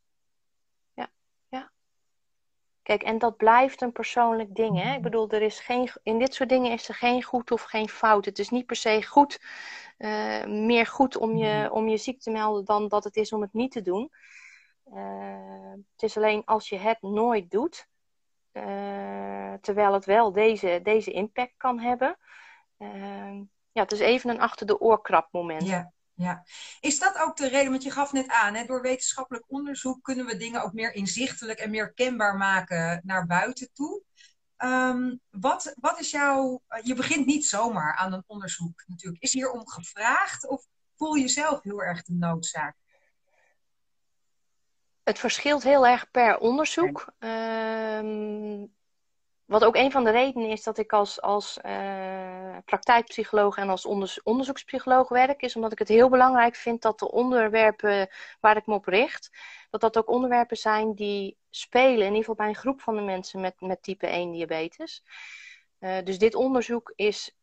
Ja, 0.94 1.10
ja. 1.48 1.72
Kijk, 2.82 3.04
en 3.04 3.18
dat 3.18 3.38
blijft 3.38 3.82
een 3.82 3.92
persoonlijk 3.92 4.56
ding. 4.56 4.82
Hè? 4.82 4.96
Ik 4.96 5.02
bedoel, 5.02 5.30
er 5.30 5.42
is 5.42 5.60
geen, 5.60 5.90
in 6.04 6.20
dit 6.20 6.34
soort 6.34 6.50
dingen 6.50 6.72
is 6.72 6.88
er 6.88 6.96
geen 6.96 7.24
goed 7.24 7.52
of 7.52 7.62
geen 7.62 7.90
fout. 7.90 8.26
Het 8.26 8.40
is 8.40 8.50
niet 8.50 8.66
per 8.66 8.76
se 8.76 9.06
goed, 9.06 9.42
uh, 9.98 10.46
meer 10.46 10.86
goed 10.86 11.18
om 11.18 11.38
je, 11.38 11.72
om 11.72 11.88
je 11.88 11.98
ziek 11.98 12.22
te 12.22 12.32
melden 12.32 12.66
dan 12.66 12.88
dat 12.88 13.04
het 13.04 13.16
is 13.16 13.34
om 13.34 13.42
het 13.42 13.54
niet 13.54 13.72
te 13.72 13.82
doen. 13.82 14.12
Uh, 14.94 15.72
het 15.92 16.04
is 16.04 16.18
alleen 16.18 16.46
als 16.46 16.70
je 16.70 16.78
het 16.78 17.02
nooit 17.02 17.52
doet, 17.52 17.88
uh, 18.54 19.54
terwijl 19.62 19.94
het 19.94 20.06
wel 20.06 20.32
deze, 20.32 20.80
deze 20.84 21.12
impact 21.12 21.54
kan 21.58 21.80
hebben 21.80 22.18
ja, 23.78 23.84
het 23.84 23.92
is 23.92 24.00
even 24.00 24.30
een 24.30 24.40
achter 24.40 24.68
de 24.68 24.80
oorkrap 24.80 25.28
moment. 25.32 25.68
Ja, 25.68 25.92
ja. 26.14 26.44
Is 26.80 27.00
dat 27.00 27.18
ook 27.18 27.38
de 27.38 27.48
reden, 27.48 27.72
want 27.72 27.84
je 27.84 27.92
gaf 27.92 28.12
net 28.12 28.28
aan, 28.28 28.54
hè, 28.54 28.66
door 28.66 28.82
wetenschappelijk 28.82 29.46
onderzoek 29.48 30.04
kunnen 30.04 30.26
we 30.26 30.38
dingen 30.38 30.64
ook 30.64 30.74
meer 30.74 30.94
inzichtelijk 30.94 31.60
en 31.60 31.70
meer 31.70 31.94
kenbaar 31.94 32.38
maken 32.38 33.02
naar 33.04 33.26
buiten 33.26 33.70
toe. 33.74 34.04
Um, 34.58 35.20
wat, 35.30 35.74
wat 35.80 36.00
is 36.00 36.12
jouw. 36.12 36.62
Je 36.84 36.94
begint 36.94 37.26
niet 37.26 37.46
zomaar 37.46 37.96
aan 37.96 38.14
een 38.14 38.24
onderzoek 38.28 38.84
natuurlijk. 38.88 39.24
Is 39.24 39.34
hier 39.34 39.52
om 39.52 39.68
gevraagd 39.68 40.48
of 40.48 40.66
voel 40.96 41.14
je 41.14 41.28
zelf 41.28 41.64
heel 41.64 41.82
erg 41.82 42.04
de 42.04 42.14
noodzaak? 42.14 42.76
Het 45.04 45.20
verschilt 45.20 45.64
heel 45.64 45.88
erg 45.88 46.12
per 46.12 46.38
onderzoek. 46.38 47.14
Um, 47.20 48.77
wat 49.48 49.64
ook 49.64 49.76
een 49.76 49.92
van 49.92 50.04
de 50.04 50.12
redenen 50.12 50.50
is 50.50 50.64
dat 50.64 50.78
ik 50.78 50.94
als, 50.94 51.22
als 51.22 51.60
uh, 51.66 52.58
praktijkpsycholoog 52.66 53.58
en 53.58 53.70
als 53.70 53.86
onderzoekspsycholoog 54.24 55.10
werk, 55.10 55.42
is 55.42 55.56
omdat 55.56 55.72
ik 55.72 55.80
het 55.80 55.88
heel 55.88 56.10
belangrijk 56.10 56.56
vind 56.56 56.82
dat 56.82 57.00
de 57.00 57.12
onderwerpen 57.12 58.10
waar 58.40 58.58
ik 58.58 58.66
me 58.66 58.74
op 58.74 58.86
richt, 58.86 59.38
dat 59.70 59.82
dat 59.82 59.98
ook 59.98 60.10
onderwerpen 60.10 60.58
zijn 60.58 60.94
die 60.94 61.38
spelen, 61.50 62.00
in 62.00 62.04
ieder 62.04 62.18
geval 62.18 62.36
bij 62.36 62.48
een 62.48 62.56
groep 62.56 62.82
van 62.82 62.96
de 62.96 63.02
mensen 63.02 63.42
met, 63.42 63.62
met 63.62 63.84
type 63.84 64.08
1 64.08 64.32
diabetes. 64.32 65.04
Uh, 65.80 65.98
dus 66.04 66.18
dit 66.18 66.36
onderzoek 66.36 66.94
is, 66.96 67.36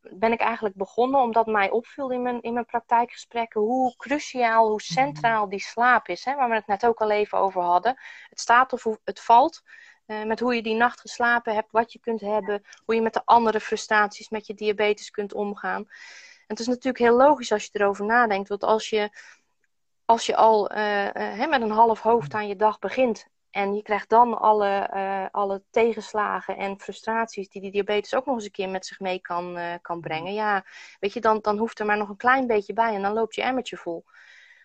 ben 0.00 0.32
ik 0.32 0.40
eigenlijk 0.40 0.74
begonnen 0.74 1.20
omdat 1.20 1.46
mij 1.46 1.70
opviel 1.70 2.10
in 2.10 2.22
mijn, 2.22 2.42
in 2.42 2.52
mijn 2.52 2.66
praktijkgesprekken 2.66 3.60
hoe 3.60 3.96
cruciaal, 3.96 4.68
hoe 4.68 4.82
centraal 4.82 5.48
die 5.48 5.60
slaap 5.60 6.08
is, 6.08 6.24
hè, 6.24 6.34
waar 6.34 6.48
we 6.48 6.54
het 6.54 6.66
net 6.66 6.86
ook 6.86 7.00
al 7.00 7.10
even 7.10 7.38
over 7.38 7.62
hadden. 7.62 8.00
Het 8.28 8.40
staat 8.40 8.72
of 8.72 8.86
het 9.04 9.20
valt 9.20 9.62
uh, 10.06 10.24
met 10.24 10.40
hoe 10.40 10.54
je 10.54 10.62
die 10.62 10.74
nacht 10.74 11.00
geslapen 11.00 11.54
hebt, 11.54 11.70
wat 11.70 11.92
je 11.92 11.98
kunt 11.98 12.20
hebben, 12.20 12.62
hoe 12.84 12.94
je 12.94 13.02
met 13.02 13.14
de 13.14 13.22
andere 13.24 13.60
frustraties 13.60 14.28
met 14.28 14.46
je 14.46 14.54
diabetes 14.54 15.10
kunt 15.10 15.34
omgaan. 15.34 15.80
En 15.80 16.58
het 16.58 16.60
is 16.60 16.66
natuurlijk 16.66 16.98
heel 16.98 17.16
logisch 17.16 17.52
als 17.52 17.64
je 17.64 17.70
erover 17.72 18.04
nadenkt, 18.04 18.48
want 18.48 18.64
als 18.64 18.88
je, 18.88 19.10
als 20.04 20.26
je 20.26 20.36
al 20.36 20.72
uh, 20.72 21.04
uh, 21.14 21.48
met 21.48 21.62
een 21.62 21.70
half 21.70 22.00
hoofd 22.00 22.34
aan 22.34 22.48
je 22.48 22.56
dag 22.56 22.78
begint 22.78 23.26
en 23.50 23.74
je 23.74 23.82
krijgt 23.82 24.08
dan 24.08 24.38
alle, 24.38 24.88
alle 25.32 25.62
tegenslagen 25.70 26.56
en 26.56 26.80
frustraties 26.80 27.48
die 27.48 27.62
die 27.62 27.70
diabetes 27.70 28.14
ook 28.14 28.26
nog 28.26 28.34
eens 28.34 28.44
een 28.44 28.50
keer 28.50 28.68
met 28.68 28.86
zich 28.86 29.00
mee 29.00 29.20
kan, 29.20 29.58
kan 29.82 30.00
brengen, 30.00 30.32
ja, 30.32 30.64
weet 31.00 31.12
je, 31.12 31.20
dan, 31.20 31.38
dan 31.40 31.58
hoeft 31.58 31.78
er 31.78 31.86
maar 31.86 31.96
nog 31.96 32.08
een 32.08 32.16
klein 32.16 32.46
beetje 32.46 32.72
bij 32.72 32.94
en 32.94 33.02
dan 33.02 33.12
loopt 33.12 33.34
je 33.34 33.42
emmertje 33.42 33.76
vol. 33.76 34.04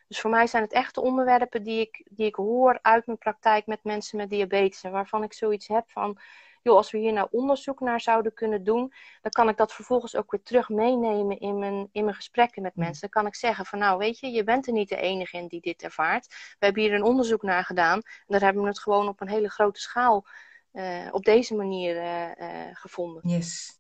Dus 0.08 0.20
voor 0.20 0.30
mij 0.30 0.48
zijn 0.48 0.64
het 0.64 0.74
echte 0.74 1.02
onderwerpen 1.02 1.64
die 1.64 1.80
ik, 1.80 2.06
die 2.10 2.26
ik 2.26 2.36
hoor 2.36 2.80
uit 2.82 3.06
mijn 3.06 3.18
praktijk 3.18 3.66
met 3.66 3.84
mensen 3.84 4.18
met 4.18 4.30
diabetes. 4.30 4.84
En 4.84 4.92
waarvan 4.92 5.24
ik 5.24 5.34
zoiets 5.34 5.68
heb 5.68 5.92
van, 5.92 6.20
joh, 6.62 6.76
als 6.76 6.92
we 6.92 6.98
hier 6.98 7.14
nou 7.14 7.28
onderzoek 7.32 7.80
naar 7.80 8.02
zouden 8.02 8.34
kunnen 8.34 8.64
doen, 8.64 8.94
dan 9.22 9.32
kan 9.32 9.50
ik 9.50 9.58
dat 9.58 9.74
vervolgens 9.74 10.16
ook 10.16 10.32
weer 10.32 10.42
terug 10.42 10.70
meenemen 10.70 11.40
in 11.40 11.60
mijn, 11.60 11.90
in 11.92 12.04
mijn 12.04 12.16
gesprekken 12.16 12.62
met 12.62 12.76
mensen. 12.76 13.02
Dan 13.02 13.10
kan 13.10 13.26
ik 13.26 13.36
zeggen 13.36 13.66
van, 13.66 13.80
nou 13.80 13.98
weet 13.98 14.20
je, 14.20 14.28
je 14.28 14.44
bent 14.44 14.68
er 14.68 14.74
niet 14.74 14.90
de 14.90 14.98
enige 14.98 15.38
in 15.38 15.48
die 15.48 15.62
dit 15.62 15.84
ervaart. 15.84 16.28
We 16.28 16.66
hebben 16.66 16.84
hier 16.84 16.94
een 16.94 17.04
onderzoek 17.04 17.42
naar 17.42 17.64
gedaan. 17.64 18.02
En 18.02 18.26
daar 18.28 18.42
hebben 18.42 18.62
we 18.62 18.68
het 18.68 18.80
gewoon 18.80 19.08
op 19.08 19.22
een 19.22 19.30
hele 19.30 19.50
grote 19.50 19.80
schaal 19.80 20.26
uh, 20.74 21.08
op 21.12 21.24
deze 21.24 21.56
manier 21.56 21.96
uh, 21.96 22.32
uh, 22.38 22.70
gevonden. 22.74 23.30
Yes 23.30 23.77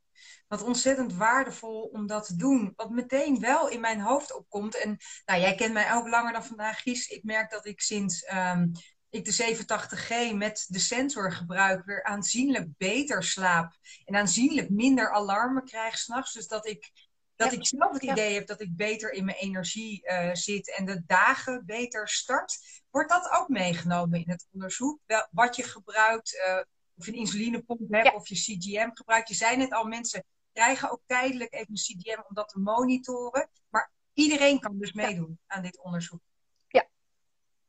wat 0.48 0.64
ontzettend 0.64 1.14
waardevol 1.14 1.82
om 1.82 2.08
dat 2.08 2.26
te 2.26 2.36
doen. 2.36 2.74
Wat 2.76 2.90
meteen 2.90 3.40
wel 3.40 3.70
in 3.70 3.80
mijn 3.80 4.00
hoofd 4.00 4.36
opkomt. 4.36 4.82
En 4.82 4.98
nou, 5.26 5.42
jij 5.42 5.56
kent 5.56 5.74
mij 5.74 5.94
ook 5.94 6.08
langer 6.08 6.34
dan 6.34 6.46
vandaag, 6.46 6.82
Gies. 6.82 7.08
Ik 7.08 7.24
merk 7.24 7.52
dat 7.52 7.66
ik 7.66 7.82
sinds 7.82 8.32
um, 8.34 8.72
ik 9.10 9.26
de 9.26 9.56
87G 9.56 10.36
met 10.36 10.66
de 10.68 10.80
sensor 10.80 11.32
gebruik, 11.32 11.86
weer 11.86 12.04
aanzienlijk 12.04 12.68
beter 12.78 13.24
slaap. 13.24 13.74
En 14.06 14.16
aanzienlijk 14.16 14.70
minder 14.70 15.12
alarmen 15.12 15.66
krijg 15.66 15.98
s'nachts. 15.98 16.34
Dus 16.34 16.48
dat 16.48 16.68
ik, 16.68 16.92
dat 17.36 17.52
ik 17.52 17.68
zelf 17.68 17.94
het 17.94 18.04
idee 18.04 18.34
heb 18.34 18.48
dat 18.48 18.62
ik 18.62 18.76
beter 18.76 19.12
in 19.12 19.26
mijn 19.26 19.38
energie 19.38 20.02
uh, 20.04 20.34
zit 20.34 20.76
en 20.78 20.86
de 20.86 21.04
dagen 21.06 21.66
beter 21.66 22.08
start. 22.08 22.58
Wordt 22.90 23.10
dat 23.10 23.30
ook 23.32 23.48
meegenomen 23.48 24.20
in 24.20 24.30
het 24.30 24.48
onderzoek? 24.52 25.00
Wel, 25.06 25.28
wat 25.32 25.56
je 25.56 25.64
gebruikt, 25.64 26.34
uh, 26.48 26.62
of 26.96 27.06
je 27.06 27.12
een 27.12 27.18
insulinepomp 27.18 27.82
hebt 27.90 28.06
ja. 28.06 28.14
of 28.14 28.28
je 28.28 28.36
CGM 28.36 28.90
gebruikt. 28.94 29.30
Je 29.30 29.36
zei 29.36 29.58
net 29.58 29.74
al, 29.74 29.86
mensen 29.86 30.24
krijgen 30.58 30.92
ook 30.92 31.02
tijdelijk 31.06 31.54
even 31.54 31.70
een 31.70 31.76
CDM 31.76 32.22
om 32.28 32.36
dat 32.36 32.50
te 32.50 32.60
monitoren. 32.60 33.50
Maar 33.70 33.92
iedereen 34.14 34.60
kan 34.60 34.78
dus 34.78 34.94
meedoen 34.94 35.40
aan 35.48 35.62
dit 35.62 35.82
onderzoek. 35.82 36.20
Ja, 36.68 36.88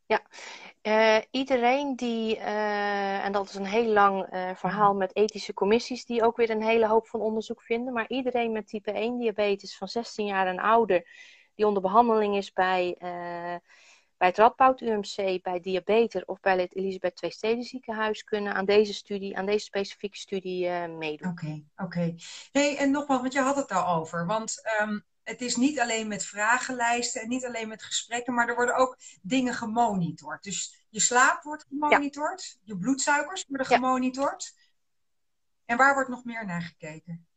ja. 0.06 0.22
Uh, 0.82 1.22
iedereen 1.30 1.96
die, 1.96 2.36
uh, 2.36 3.24
en 3.24 3.32
dat 3.32 3.48
is 3.48 3.54
een 3.54 3.66
heel 3.66 3.92
lang 3.92 4.34
uh, 4.34 4.54
verhaal 4.54 4.94
met 4.94 5.16
ethische 5.16 5.54
commissies, 5.54 6.04
die 6.04 6.22
ook 6.22 6.36
weer 6.36 6.50
een 6.50 6.62
hele 6.62 6.86
hoop 6.86 7.08
van 7.08 7.20
onderzoek 7.20 7.62
vinden. 7.62 7.92
Maar 7.92 8.08
iedereen 8.08 8.52
met 8.52 8.68
type 8.68 8.92
1 8.92 9.18
diabetes 9.18 9.76
van 9.76 9.88
16 9.88 10.26
jaar 10.26 10.46
en 10.46 10.58
ouder, 10.58 11.08
die 11.54 11.66
onder 11.66 11.82
behandeling 11.82 12.36
is 12.36 12.52
bij 12.52 12.96
bij 14.18 14.28
het 14.28 14.36
Radboud 14.36 14.80
UMC, 14.80 15.42
bij 15.42 15.60
Diabetes 15.60 16.24
of 16.24 16.40
bij 16.40 16.58
het 16.58 16.76
Elisabeth 16.76 17.22
II 17.22 17.32
Steden 17.32 17.64
ziekenhuis 17.64 18.24
kunnen 18.24 18.54
aan 18.54 18.64
deze 18.64 18.94
studie, 18.94 19.36
aan 19.36 19.46
deze 19.46 19.64
specifieke 19.64 20.16
studie 20.16 20.66
uh, 20.66 20.86
meedoen. 20.86 21.30
Oké, 21.30 21.44
okay, 21.44 21.64
oké. 21.76 21.84
Okay. 21.84 22.18
Hey, 22.52 22.76
en 22.76 22.90
nogmaals, 22.90 23.20
want 23.20 23.32
je 23.32 23.40
had 23.40 23.56
het 23.56 23.72
al 23.72 23.96
over. 23.96 24.26
Want 24.26 24.62
um, 24.80 25.04
het 25.22 25.40
is 25.40 25.56
niet 25.56 25.80
alleen 25.80 26.08
met 26.08 26.24
vragenlijsten 26.24 27.22
en 27.22 27.28
niet 27.28 27.44
alleen 27.46 27.68
met 27.68 27.82
gesprekken, 27.82 28.34
maar 28.34 28.48
er 28.48 28.54
worden 28.54 28.76
ook 28.76 28.96
dingen 29.22 29.54
gemonitord. 29.54 30.42
Dus 30.42 30.86
je 30.88 31.00
slaap 31.00 31.42
wordt 31.42 31.64
gemonitord, 31.68 32.42
ja. 32.42 32.58
je 32.62 32.78
bloedsuikers 32.78 33.44
worden 33.48 33.66
ja. 33.70 33.74
gemonitord. 33.74 34.54
En 35.64 35.76
waar 35.76 35.94
wordt 35.94 36.08
nog 36.08 36.24
meer 36.24 36.46
naar 36.46 36.62
gekeken? 36.62 37.27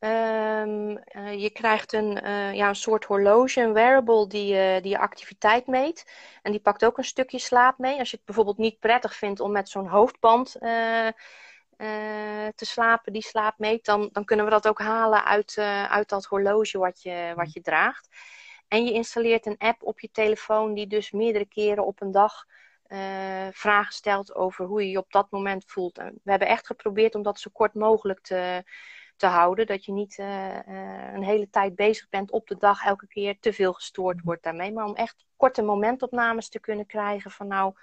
Um, 0.00 0.90
uh, 1.16 1.40
je 1.40 1.50
krijgt 1.50 1.92
een, 1.92 2.24
uh, 2.24 2.54
ja, 2.54 2.68
een 2.68 2.74
soort 2.74 3.04
horloge, 3.04 3.60
een 3.60 3.72
wearable 3.72 4.26
die, 4.26 4.54
uh, 4.54 4.82
die 4.82 4.90
je 4.90 4.98
activiteit 4.98 5.66
meet. 5.66 6.12
En 6.42 6.50
die 6.50 6.60
pakt 6.60 6.84
ook 6.84 6.98
een 6.98 7.04
stukje 7.04 7.38
slaap 7.38 7.78
mee. 7.78 7.98
Als 7.98 8.10
je 8.10 8.16
het 8.16 8.24
bijvoorbeeld 8.24 8.58
niet 8.58 8.78
prettig 8.78 9.14
vindt 9.14 9.40
om 9.40 9.52
met 9.52 9.68
zo'n 9.68 9.86
hoofdband 9.86 10.56
te 12.54 12.64
slapen, 12.64 13.12
die 13.12 13.22
slaap 13.22 13.58
meet, 13.58 13.84
dan, 13.84 14.08
dan 14.12 14.24
kunnen 14.24 14.44
we 14.44 14.50
dat 14.50 14.68
ook 14.68 14.78
halen 14.78 15.24
uit, 15.24 15.58
uit 15.88 16.08
dat 16.08 16.24
horloge 16.24 16.78
wat 16.78 17.02
je, 17.02 17.32
wat 17.36 17.52
je 17.52 17.60
draagt. 17.60 18.08
En 18.68 18.84
je 18.84 18.92
installeert 18.92 19.46
een 19.46 19.58
app 19.58 19.82
op 19.82 20.00
je 20.00 20.10
telefoon 20.10 20.74
die 20.74 20.86
dus 20.86 21.10
meerdere 21.10 21.46
keren 21.46 21.86
op 21.86 22.00
een 22.00 22.10
dag 22.10 22.44
vragen 23.52 23.92
stelt 23.92 24.34
over 24.34 24.64
hoe 24.64 24.82
je 24.82 24.90
je 24.90 24.98
op 24.98 25.12
dat 25.12 25.30
moment 25.30 25.64
voelt. 25.66 25.98
En 25.98 26.20
we 26.22 26.30
hebben 26.30 26.48
echt 26.48 26.66
geprobeerd 26.66 27.14
om 27.14 27.22
dat 27.22 27.40
zo 27.40 27.50
kort 27.52 27.74
mogelijk 27.74 28.20
te 28.20 28.64
te 29.20 29.26
houden. 29.26 29.66
Dat 29.66 29.84
je 29.84 29.92
niet 29.92 30.18
uh, 30.18 30.54
uh, 30.54 31.12
een 31.12 31.22
hele 31.22 31.50
tijd 31.50 31.74
bezig 31.74 32.08
bent 32.08 32.30
op 32.30 32.46
de 32.46 32.56
dag, 32.56 32.84
elke 32.84 33.06
keer 33.06 33.38
te 33.40 33.52
veel 33.52 33.72
gestoord 33.72 34.20
wordt 34.24 34.42
daarmee. 34.42 34.72
Maar 34.72 34.84
om 34.84 34.94
echt 34.94 35.26
korte 35.36 35.62
momentopnames 35.62 36.48
te 36.48 36.60
kunnen 36.60 36.86
krijgen 36.86 37.30
van 37.30 37.46
nou, 37.46 37.74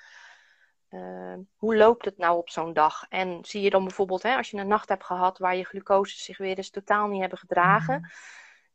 uh, 0.89 1.33
hoe 1.55 1.75
loopt 1.75 2.05
het 2.05 2.17
nou 2.17 2.37
op 2.37 2.49
zo'n 2.49 2.73
dag? 2.73 3.05
En 3.09 3.39
zie 3.41 3.61
je 3.61 3.69
dan 3.69 3.83
bijvoorbeeld, 3.83 4.23
hè, 4.23 4.35
als 4.35 4.49
je 4.49 4.57
een 4.57 4.67
nacht 4.67 4.89
hebt 4.89 5.05
gehad 5.05 5.37
waar 5.37 5.55
je 5.55 5.63
glucose 5.63 6.19
zich 6.19 6.37
weer 6.37 6.57
eens 6.57 6.69
totaal 6.69 7.07
niet 7.07 7.19
hebben 7.19 7.39
gedragen. 7.39 7.99
Mm. 7.99 8.09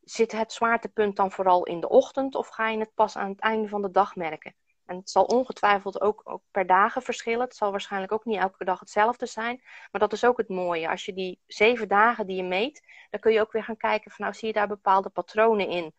Zit 0.01 0.33
het 0.33 0.53
zwaartepunt 0.53 1.17
dan 1.17 1.31
vooral 1.31 1.65
in 1.65 1.81
de 1.81 1.89
ochtend 1.89 2.35
of 2.35 2.49
ga 2.49 2.69
je 2.69 2.79
het 2.79 2.95
pas 2.95 3.17
aan 3.17 3.31
het 3.31 3.41
einde 3.41 3.69
van 3.69 3.83
de 3.83 3.91
dag 3.91 4.17
merken? 4.17 4.55
En 4.93 4.99
het 4.99 5.11
zal 5.11 5.25
ongetwijfeld 5.25 6.01
ook, 6.01 6.21
ook, 6.25 6.43
per 6.51 6.67
dagen 6.67 7.03
verschillen. 7.03 7.45
Het 7.45 7.57
zal 7.57 7.71
waarschijnlijk 7.71 8.13
ook 8.13 8.25
niet 8.25 8.39
elke 8.39 8.65
dag 8.65 8.81
hetzelfde 8.81 9.27
zijn. 9.27 9.61
Maar 9.91 10.01
dat 10.01 10.13
is 10.13 10.25
ook 10.25 10.37
het 10.37 10.49
mooie. 10.49 10.89
Als 10.89 11.05
je 11.05 11.13
die 11.13 11.41
zeven 11.47 11.89
dagen 11.89 12.27
die 12.27 12.37
je 12.37 12.43
meet, 12.43 12.83
dan 13.11 13.21
kun 13.21 13.33
je 13.33 13.41
ook 13.41 13.53
weer 13.53 13.65
gaan 13.65 13.77
kijken 13.77 14.11
van 14.11 14.25
nou 14.25 14.37
zie 14.37 14.49
je 14.49 14.55
daar 14.55 14.69
bepaalde 14.69 15.09
patronen 15.09 15.69
in. 15.69 15.95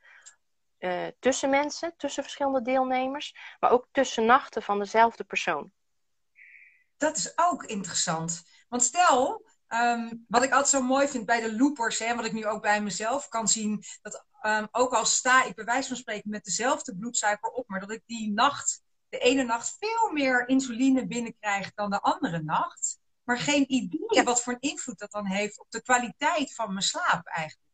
uh, 0.79 1.08
tussen 1.19 1.49
mensen, 1.49 1.93
tussen 1.97 2.23
verschillende 2.23 2.62
deelnemers, 2.62 3.36
maar 3.60 3.71
ook 3.71 3.88
tussen 3.91 4.25
nachten 4.25 4.63
van 4.63 4.79
dezelfde 4.79 5.23
persoon. 5.23 5.71
Dat 6.97 7.17
is 7.17 7.34
ook 7.36 7.63
interessant. 7.63 8.43
Want 8.69 8.84
stel, 8.84 9.45
ehm, 9.67 10.13
wat 10.27 10.43
ik 10.43 10.51
altijd 10.51 10.69
zo 10.69 10.82
mooi 10.82 11.08
vind 11.08 11.25
bij 11.25 11.41
de 11.41 11.56
loopers, 11.56 11.99
hè, 11.99 12.15
wat 12.15 12.25
ik 12.25 12.34
nu 12.34 12.45
ook 12.45 12.62
bij 12.62 12.82
mezelf 12.82 13.27
kan 13.27 13.47
zien, 13.47 13.84
dat 14.01 14.25
um, 14.45 14.67
ook 14.71 14.93
al 14.93 15.06
sta 15.06 15.43
ik 15.43 15.56
bij 15.56 15.65
wijze 15.65 15.88
van 15.88 15.97
spreken 15.97 16.29
met 16.29 16.43
dezelfde 16.43 16.97
bloedsuiker 16.97 17.49
op, 17.49 17.67
maar 17.67 17.79
dat 17.79 17.91
ik 17.91 18.01
die 18.06 18.32
nacht, 18.32 18.82
de 19.13 19.19
ene 19.19 19.43
nacht, 19.43 19.78
veel 19.80 20.12
meer 20.12 20.47
insuline 20.47 21.08
binnenkrijg 21.08 21.73
dan 21.73 21.89
de 21.89 22.02
andere 22.02 22.41
nacht. 22.41 22.99
Maar 23.23 23.38
geen 23.38 23.71
idee 23.71 24.23
wat 24.23 24.43
voor 24.43 24.54
een 24.54 24.69
invloed 24.69 24.99
dat 24.99 25.12
dan 25.12 25.26
heeft 25.26 25.60
op 25.60 25.65
de 25.69 25.82
kwaliteit 25.82 26.56
van 26.56 26.67
mijn 26.69 26.82
slaap 26.82 27.28
eigenlijk. 27.28 27.69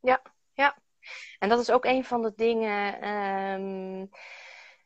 Ja, 0.00 0.22
ja. 0.52 0.78
En 1.38 1.48
dat 1.48 1.60
is 1.60 1.70
ook 1.70 1.84
een 1.84 2.04
van 2.04 2.22
de 2.22 2.32
dingen. 2.36 3.08
Um, 3.08 4.10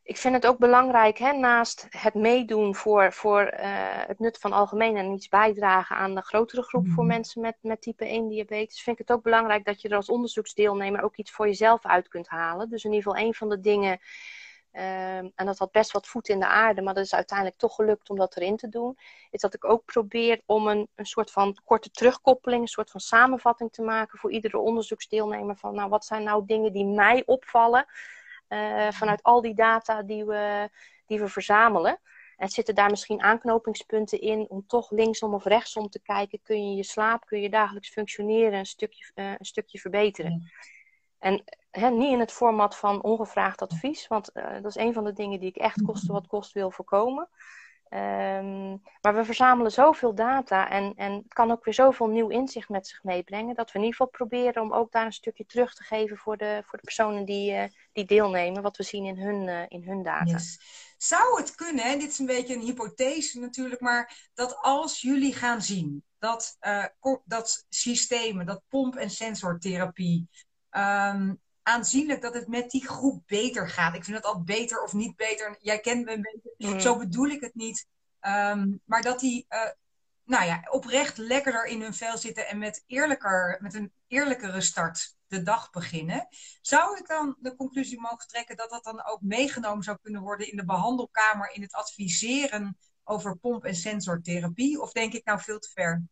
ik 0.02 0.16
vind 0.16 0.34
het 0.34 0.46
ook 0.46 0.58
belangrijk, 0.58 1.18
hè, 1.18 1.32
naast 1.32 1.86
het 1.90 2.14
meedoen 2.14 2.74
voor, 2.74 3.12
voor 3.12 3.42
uh, 3.42 3.58
het 4.06 4.18
nut 4.18 4.38
van 4.38 4.52
algemeen 4.52 4.96
en 4.96 5.12
iets 5.12 5.28
bijdragen 5.28 5.96
aan 5.96 6.14
de 6.14 6.22
grotere 6.22 6.62
groep 6.62 6.88
voor 6.88 7.04
mhm. 7.04 7.12
mensen 7.12 7.40
met, 7.40 7.56
met 7.60 7.82
type 7.82 8.04
1 8.04 8.28
diabetes, 8.28 8.82
vind 8.82 8.98
ik 8.98 9.06
het 9.06 9.16
ook 9.16 9.22
belangrijk 9.22 9.64
dat 9.64 9.80
je 9.80 9.88
er 9.88 9.96
als 9.96 10.08
onderzoeksdeelnemer 10.08 11.02
ook 11.02 11.16
iets 11.16 11.30
voor 11.30 11.46
jezelf 11.46 11.86
uit 11.86 12.08
kunt 12.08 12.28
halen. 12.28 12.70
Dus 12.70 12.84
in 12.84 12.92
ieder 12.92 13.10
geval 13.10 13.26
een 13.26 13.34
van 13.34 13.48
de 13.48 13.60
dingen, 13.60 14.00
uh, 14.72 15.16
en 15.16 15.32
dat 15.34 15.58
had 15.58 15.70
best 15.70 15.92
wat 15.92 16.06
voet 16.06 16.28
in 16.28 16.40
de 16.40 16.46
aarde, 16.46 16.82
maar 16.82 16.94
dat 16.94 17.04
is 17.04 17.14
uiteindelijk 17.14 17.58
toch 17.58 17.74
gelukt 17.74 18.10
om 18.10 18.16
dat 18.16 18.36
erin 18.36 18.56
te 18.56 18.68
doen, 18.68 18.98
is 19.30 19.40
dat 19.40 19.54
ik 19.54 19.64
ook 19.64 19.84
probeer 19.84 20.40
om 20.46 20.66
een, 20.66 20.88
een 20.94 21.06
soort 21.06 21.30
van 21.30 21.56
korte 21.64 21.90
terugkoppeling, 21.90 22.62
een 22.62 22.68
soort 22.68 22.90
van 22.90 23.00
samenvatting 23.00 23.72
te 23.72 23.82
maken 23.82 24.18
voor 24.18 24.32
iedere 24.32 24.58
onderzoeksdeelnemer 24.58 25.56
van, 25.56 25.74
nou, 25.74 25.88
wat 25.88 26.04
zijn 26.04 26.22
nou 26.22 26.42
dingen 26.46 26.72
die 26.72 26.86
mij 26.86 27.22
opvallen? 27.26 27.86
uh, 28.52 28.90
vanuit 28.90 29.22
al 29.22 29.40
die 29.40 29.54
data 29.54 30.02
die 30.02 30.24
we, 30.24 30.70
die 31.06 31.20
we 31.20 31.28
verzamelen. 31.28 32.00
En 32.36 32.48
zitten 32.48 32.74
daar 32.74 32.90
misschien 32.90 33.22
aanknopingspunten 33.22 34.20
in 34.20 34.46
om 34.48 34.66
toch 34.66 34.90
linksom 34.90 35.34
of 35.34 35.44
rechtsom 35.44 35.88
te 35.88 36.02
kijken? 36.02 36.40
Kun 36.42 36.70
je 36.70 36.76
je 36.76 36.84
slaap, 36.84 37.26
kun 37.26 37.40
je 37.40 37.50
dagelijks 37.50 37.88
functioneren 37.88 38.58
een 38.58 38.66
stukje, 38.66 39.10
uh, 39.14 39.30
een 39.38 39.44
stukje 39.44 39.78
verbeteren? 39.78 40.50
En 41.22 41.44
niet 41.72 42.12
in 42.12 42.20
het 42.20 42.32
format 42.32 42.76
van 42.76 43.02
ongevraagd 43.02 43.62
advies, 43.62 44.06
want 44.06 44.30
uh, 44.34 44.52
dat 44.52 44.64
is 44.64 44.76
een 44.76 44.92
van 44.92 45.04
de 45.04 45.12
dingen 45.12 45.40
die 45.40 45.48
ik 45.48 45.56
echt 45.56 45.82
kosten 45.82 46.12
wat 46.12 46.26
kost 46.26 46.52
wil 46.52 46.70
voorkomen. 46.70 47.28
Um, 47.94 48.82
maar 49.00 49.14
we 49.14 49.24
verzamelen 49.24 49.72
zoveel 49.72 50.14
data 50.14 50.70
en, 50.70 50.92
en 50.96 51.12
het 51.12 51.34
kan 51.34 51.50
ook 51.50 51.64
weer 51.64 51.74
zoveel 51.74 52.06
nieuw 52.06 52.28
inzicht 52.28 52.68
met 52.68 52.86
zich 52.86 53.02
meebrengen, 53.02 53.54
dat 53.54 53.72
we 53.72 53.78
in 53.78 53.84
ieder 53.84 53.96
geval 53.96 54.12
proberen 54.12 54.62
om 54.62 54.72
ook 54.72 54.92
daar 54.92 55.04
een 55.04 55.12
stukje 55.12 55.46
terug 55.46 55.74
te 55.74 55.82
geven 55.82 56.16
voor 56.16 56.36
de, 56.36 56.62
voor 56.64 56.78
de 56.78 56.84
personen 56.84 57.24
die, 57.24 57.52
uh, 57.52 57.64
die 57.92 58.04
deelnemen, 58.04 58.62
wat 58.62 58.76
we 58.76 58.82
zien 58.82 59.04
in 59.04 59.18
hun, 59.18 59.48
uh, 59.48 59.62
in 59.68 59.82
hun 59.82 60.02
data. 60.02 60.30
Yes. 60.30 60.60
Zou 60.96 61.40
het 61.40 61.54
kunnen, 61.54 61.84
hè? 61.84 61.96
dit 61.96 62.10
is 62.10 62.18
een 62.18 62.26
beetje 62.26 62.54
een 62.54 62.60
hypothese 62.60 63.40
natuurlijk, 63.40 63.80
maar 63.80 64.30
dat 64.34 64.56
als 64.60 65.00
jullie 65.00 65.34
gaan 65.34 65.62
zien 65.62 66.04
dat, 66.18 66.56
uh, 66.60 66.84
dat 67.24 67.66
systemen, 67.68 68.46
dat 68.46 68.62
pomp- 68.68 68.96
en 68.96 69.10
sensortherapie, 69.10 70.28
um, 70.76 71.40
aanzienlijk 71.62 72.20
dat 72.20 72.34
het 72.34 72.48
met 72.48 72.70
die 72.70 72.86
groep 72.86 73.22
beter 73.26 73.68
gaat. 73.68 73.94
Ik 73.94 74.04
vind 74.04 74.16
het 74.16 74.26
al 74.26 74.42
beter 74.42 74.82
of 74.82 74.92
niet 74.92 75.16
beter. 75.16 75.56
Jij 75.60 75.80
kent 75.80 76.04
me 76.04 76.12
een 76.12 76.22
beetje. 76.22 76.74
Mm. 76.74 76.80
Zo 76.80 76.98
bedoel 76.98 77.28
ik 77.28 77.40
het 77.40 77.54
niet. 77.54 77.86
Um, 78.20 78.80
maar 78.84 79.02
dat 79.02 79.20
die 79.20 79.46
uh, 79.48 79.70
nou 80.24 80.44
ja, 80.44 80.62
oprecht 80.70 81.18
lekkerder 81.18 81.64
in 81.64 81.82
hun 81.82 81.94
vel 81.94 82.18
zitten 82.18 82.48
en 82.48 82.58
met, 82.58 82.84
eerlijker, 82.86 83.58
met 83.60 83.74
een 83.74 83.92
eerlijkere 84.06 84.60
start 84.60 85.14
de 85.26 85.42
dag 85.42 85.70
beginnen. 85.70 86.28
Zou 86.60 86.98
ik 86.98 87.06
dan 87.06 87.36
de 87.38 87.56
conclusie 87.56 88.00
mogen 88.00 88.28
trekken 88.28 88.56
dat 88.56 88.70
dat 88.70 88.84
dan 88.84 89.04
ook 89.04 89.20
meegenomen 89.20 89.84
zou 89.84 89.98
kunnen 90.02 90.22
worden 90.22 90.50
in 90.50 90.56
de 90.56 90.64
behandelkamer 90.64 91.50
in 91.54 91.62
het 91.62 91.72
adviseren 91.72 92.78
over 93.04 93.36
pomp- 93.36 93.64
en 93.64 93.74
sensortherapie? 93.74 94.80
Of 94.80 94.92
denk 94.92 95.12
ik 95.12 95.24
nou 95.24 95.40
veel 95.40 95.58
te 95.58 95.70
ver? 95.74 96.02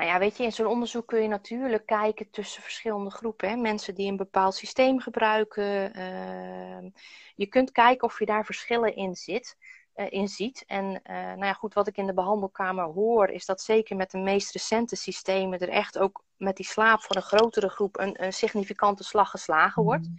Nou 0.00 0.12
ja, 0.12 0.18
weet 0.18 0.36
je, 0.36 0.42
in 0.42 0.52
zo'n 0.52 0.66
onderzoek 0.66 1.06
kun 1.06 1.22
je 1.22 1.28
natuurlijk 1.28 1.86
kijken 1.86 2.30
tussen 2.30 2.62
verschillende 2.62 3.10
groepen. 3.10 3.48
Hè? 3.48 3.56
Mensen 3.56 3.94
die 3.94 4.10
een 4.10 4.16
bepaald 4.16 4.54
systeem 4.54 5.00
gebruiken. 5.00 5.98
Uh, 5.98 6.90
je 7.34 7.46
kunt 7.46 7.72
kijken 7.72 8.08
of 8.08 8.18
je 8.18 8.26
daar 8.26 8.44
verschillen 8.44 8.96
in, 8.96 9.14
zit, 9.14 9.56
uh, 9.96 10.06
in 10.10 10.28
ziet. 10.28 10.64
En 10.66 10.84
uh, 10.84 11.16
nou 11.16 11.44
ja, 11.44 11.52
goed, 11.52 11.74
wat 11.74 11.86
ik 11.86 11.96
in 11.96 12.06
de 12.06 12.14
behandelkamer 12.14 12.84
hoor, 12.84 13.28
is 13.28 13.46
dat 13.46 13.60
zeker 13.60 13.96
met 13.96 14.10
de 14.10 14.18
meest 14.18 14.52
recente 14.52 14.96
systemen 14.96 15.58
er 15.58 15.68
echt 15.68 15.98
ook 15.98 16.24
met 16.36 16.56
die 16.56 16.66
slaap 16.66 17.00
voor 17.00 17.16
een 17.16 17.22
grotere 17.22 17.68
groep 17.68 17.98
een, 17.98 18.24
een 18.24 18.32
significante 18.32 19.04
slag 19.04 19.30
geslagen 19.30 19.82
wordt. 19.82 20.08
Mm. 20.08 20.16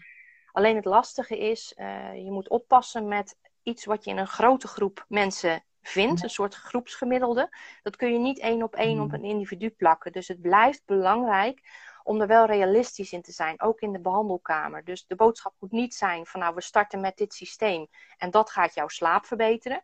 Alleen 0.51 0.75
het 0.75 0.85
lastige 0.85 1.37
is, 1.37 1.73
eh, 1.75 2.15
je 2.15 2.31
moet 2.31 2.49
oppassen 2.49 3.07
met 3.07 3.35
iets 3.63 3.85
wat 3.85 4.03
je 4.03 4.11
in 4.11 4.17
een 4.17 4.27
grote 4.27 4.67
groep 4.67 5.05
mensen 5.07 5.63
vindt, 5.81 6.23
een 6.23 6.29
soort 6.29 6.55
groepsgemiddelde, 6.55 7.57
dat 7.83 7.95
kun 7.95 8.13
je 8.13 8.19
niet 8.19 8.39
één 8.39 8.63
op 8.63 8.75
één 8.75 8.99
op 8.99 9.11
hmm. 9.11 9.23
een 9.23 9.29
individu 9.29 9.69
plakken. 9.69 10.11
Dus 10.11 10.27
het 10.27 10.41
blijft 10.41 10.85
belangrijk 10.85 11.61
om 12.03 12.21
er 12.21 12.27
wel 12.27 12.45
realistisch 12.45 13.11
in 13.11 13.21
te 13.21 13.31
zijn, 13.31 13.61
ook 13.61 13.79
in 13.79 13.91
de 13.91 13.99
behandelkamer. 13.99 14.83
Dus 14.83 15.05
de 15.07 15.15
boodschap 15.15 15.53
moet 15.59 15.71
niet 15.71 15.93
zijn 15.93 16.25
van 16.25 16.39
nou, 16.39 16.55
we 16.55 16.61
starten 16.61 17.01
met 17.01 17.17
dit 17.17 17.33
systeem 17.33 17.87
en 18.17 18.31
dat 18.31 18.49
gaat 18.49 18.73
jouw 18.73 18.87
slaap 18.87 19.25
verbeteren. 19.25 19.83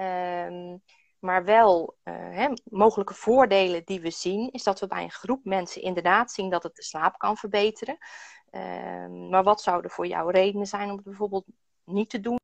Um, 0.00 0.82
maar 1.18 1.44
wel 1.44 1.96
uh, 2.04 2.14
hè, 2.14 2.48
mogelijke 2.64 3.14
voordelen 3.14 3.84
die 3.84 4.00
we 4.00 4.10
zien, 4.10 4.50
is 4.50 4.62
dat 4.62 4.80
we 4.80 4.86
bij 4.86 5.02
een 5.02 5.10
groep 5.10 5.44
mensen 5.44 5.82
inderdaad 5.82 6.30
zien 6.32 6.50
dat 6.50 6.62
het 6.62 6.76
de 6.76 6.82
slaap 6.82 7.18
kan 7.18 7.36
verbeteren. 7.36 7.98
Um, 8.50 9.28
maar 9.28 9.42
wat 9.42 9.62
zouden 9.62 9.90
voor 9.90 10.06
jou 10.06 10.30
redenen 10.30 10.66
zijn 10.66 10.90
om 10.90 10.96
het 10.96 11.04
bijvoorbeeld 11.04 11.46
niet 11.84 12.10
te 12.10 12.20
doen? 12.20 12.38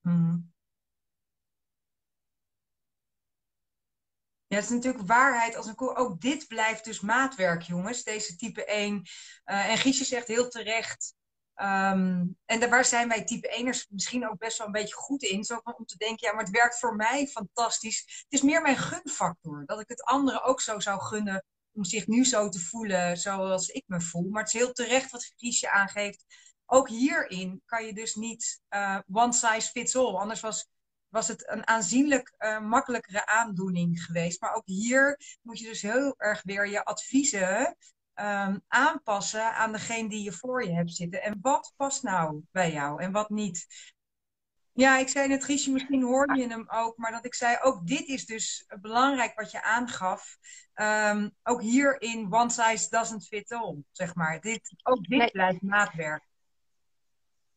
Hmm. 0.00 0.54
Het 4.56 4.64
is 4.64 4.70
natuurlijk 4.70 5.06
waarheid 5.06 5.56
als 5.56 5.66
een 5.66 5.74
koe. 5.74 5.96
Ook 5.96 6.20
dit 6.20 6.46
blijft 6.46 6.84
dus 6.84 7.00
maatwerk, 7.00 7.62
jongens. 7.62 8.02
Deze 8.02 8.36
type 8.36 8.64
1. 8.64 8.94
Uh, 8.94 9.02
eh, 9.44 9.70
en 9.70 9.78
Giesje 9.78 10.04
zegt 10.04 10.28
heel 10.28 10.48
terecht. 10.48 11.14
Um, 11.54 12.36
en 12.44 12.60
daar, 12.60 12.68
waar 12.68 12.84
zijn 12.84 13.08
wij 13.08 13.24
type 13.24 13.48
1ers 13.48 13.90
misschien 13.90 14.28
ook 14.28 14.38
best 14.38 14.58
wel 14.58 14.66
een 14.66 14.72
beetje 14.72 14.94
goed 14.94 15.22
in. 15.22 15.44
Zo 15.44 15.60
om 15.64 15.84
te 15.84 15.96
denken, 15.96 16.28
ja, 16.28 16.34
maar 16.34 16.44
het 16.44 16.56
werkt 16.56 16.78
voor 16.78 16.96
mij 16.96 17.26
fantastisch. 17.26 17.98
Het 17.98 18.26
is 18.28 18.42
meer 18.42 18.62
mijn 18.62 18.76
gunfactor. 18.76 19.62
Dat 19.66 19.80
ik 19.80 19.88
het 19.88 20.02
anderen 20.02 20.42
ook 20.42 20.60
zo 20.60 20.80
zou 20.80 21.00
gunnen 21.00 21.44
om 21.72 21.84
zich 21.84 22.06
nu 22.06 22.24
zo 22.24 22.48
te 22.48 22.60
voelen 22.60 23.16
zoals 23.16 23.68
ik 23.68 23.84
me 23.86 24.00
voel. 24.00 24.28
Maar 24.28 24.42
het 24.42 24.54
is 24.54 24.60
heel 24.60 24.72
terecht 24.72 25.10
wat 25.10 25.32
Giesje 25.36 25.70
aangeeft. 25.70 26.24
Ook 26.66 26.88
hierin 26.88 27.62
kan 27.66 27.86
je 27.86 27.92
dus 27.92 28.14
niet 28.14 28.60
uh, 28.70 28.98
one 29.12 29.32
size 29.32 29.70
fits 29.70 29.96
all. 29.96 30.14
Anders 30.14 30.40
was 30.40 30.68
was 31.08 31.28
het 31.28 31.50
een 31.50 31.66
aanzienlijk 31.66 32.34
uh, 32.38 32.60
makkelijkere 32.60 33.26
aandoening 33.26 34.04
geweest. 34.04 34.40
Maar 34.40 34.54
ook 34.54 34.66
hier 34.66 35.20
moet 35.42 35.58
je 35.58 35.66
dus 35.66 35.82
heel 35.82 36.14
erg 36.16 36.42
weer 36.42 36.68
je 36.68 36.84
adviezen 36.84 37.76
um, 38.14 38.62
aanpassen 38.68 39.54
aan 39.54 39.72
degene 39.72 40.08
die 40.08 40.22
je 40.22 40.32
voor 40.32 40.64
je 40.64 40.72
hebt 40.72 40.92
zitten. 40.92 41.22
En 41.22 41.38
wat 41.40 41.72
past 41.76 42.02
nou 42.02 42.42
bij 42.50 42.72
jou 42.72 43.02
en 43.02 43.12
wat 43.12 43.30
niet? 43.30 43.66
Ja, 44.72 44.98
ik 44.98 45.08
zei 45.08 45.28
net, 45.28 45.44
Riesje, 45.44 45.70
misschien 45.70 46.02
hoorde 46.02 46.40
je 46.40 46.48
hem 46.48 46.64
ook, 46.68 46.96
maar 46.96 47.10
dat 47.10 47.24
ik 47.24 47.34
zei, 47.34 47.56
ook 47.62 47.86
dit 47.86 48.06
is 48.06 48.26
dus 48.26 48.66
belangrijk 48.80 49.34
wat 49.34 49.50
je 49.50 49.62
aangaf. 49.62 50.36
Um, 50.74 51.34
ook 51.42 51.62
hierin, 51.62 52.32
one 52.32 52.50
size 52.50 52.88
doesn't 52.88 53.26
fit 53.26 53.52
all, 53.52 53.76
zeg 53.92 54.14
maar. 54.14 54.40
Dit, 54.40 54.74
ook 54.82 55.02
dit 55.08 55.18
nee. 55.18 55.30
blijft 55.30 55.62
maatwerk. 55.62 56.24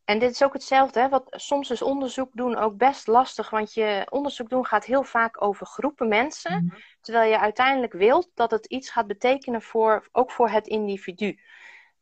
En 0.10 0.20
dit 0.20 0.32
is 0.32 0.44
ook 0.44 0.54
hetzelfde, 0.54 1.00
hè? 1.00 1.10
Wat, 1.10 1.26
soms 1.30 1.70
is 1.70 1.82
onderzoek 1.82 2.30
doen 2.34 2.58
ook 2.58 2.78
best 2.78 3.08
lastig, 3.08 3.50
want 3.50 3.74
je 3.74 4.08
onderzoek 4.10 4.50
doen 4.50 4.66
gaat 4.66 4.86
heel 4.86 5.04
vaak 5.04 5.42
over 5.42 5.66
groepen 5.66 6.08
mensen, 6.08 6.66
mhm. 6.66 6.76
terwijl 7.02 7.32
je 7.32 7.40
uiteindelijk 7.40 7.94
wilt 7.94 8.30
dat 8.34 8.52
het 8.52 8.66
iets 8.66 8.90
gaat 8.90 9.08
betekenen 9.08 9.62
voor, 9.62 10.08
ook 10.12 10.32
voor 10.32 10.50
het 10.50 10.68
individu. 10.68 11.40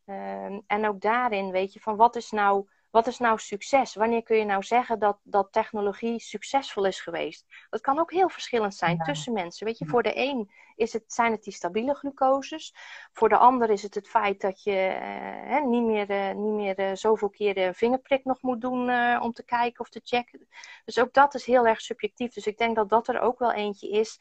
Um, 0.06 0.64
en 0.68 0.88
ook 0.88 1.02
daarin 1.02 1.52
weet 1.52 1.74
je 1.74 1.80
van 1.80 1.96
wat 1.96 2.16
is 2.16 2.32
nou 2.32 2.68
wat 2.98 3.08
is 3.08 3.20
nou 3.20 3.40
succes? 3.40 3.96
Wanneer 3.96 4.24
kun 4.24 4.38
je 4.38 4.46
nou 4.46 4.64
zeggen 4.64 5.00
dat, 5.00 5.18
dat 5.24 5.52
technologie 5.52 6.20
succesvol 6.20 6.86
is 6.86 7.02
geweest? 7.02 7.46
Dat 7.70 7.82
kan 7.82 8.00
ook 8.00 8.12
heel 8.12 8.30
verschillend 8.30 8.76
zijn 8.76 8.98
tussen 8.98 9.34
mensen. 9.34 9.66
Weet 9.66 9.78
je, 9.78 9.86
voor 9.86 10.04
de 10.04 10.18
een 10.18 10.52
is 10.76 10.94
het, 10.94 11.04
zijn 11.08 11.32
het 11.32 11.44
die 11.44 11.54
stabiele 11.54 11.94
glucoses. 11.94 12.76
Voor 13.14 13.30
de 13.30 13.38
ander 13.38 13.70
is 13.70 13.84
het 13.84 13.96
het 13.96 14.08
feit 14.08 14.42
dat 14.42 14.64
je 14.64 14.76
eh, 14.76 15.64
niet 15.64 15.84
meer, 15.84 16.10
eh, 16.10 16.36
niet 16.36 16.54
meer 16.54 16.80
uh, 16.80 16.90
zoveel 16.94 17.30
keer 17.30 17.54
de 17.54 17.74
vingerprik 17.74 18.26
nog 18.26 18.42
moet 18.42 18.62
doen 18.62 18.90
uh, 18.90 19.20
om 19.22 19.34
te 19.34 19.44
kijken 19.46 19.80
of 19.80 19.90
te 19.90 20.02
checken. 20.04 20.48
Dus 20.86 21.00
ook 21.00 21.14
dat 21.14 21.36
is 21.36 21.46
heel 21.46 21.68
erg 21.68 21.82
subjectief. 21.82 22.34
Dus 22.34 22.48
ik 22.48 22.58
denk 22.58 22.76
dat 22.76 22.90
dat 22.90 23.08
er 23.08 23.20
ook 23.20 23.40
wel 23.40 23.54
eentje 23.54 23.90
is 23.90 24.20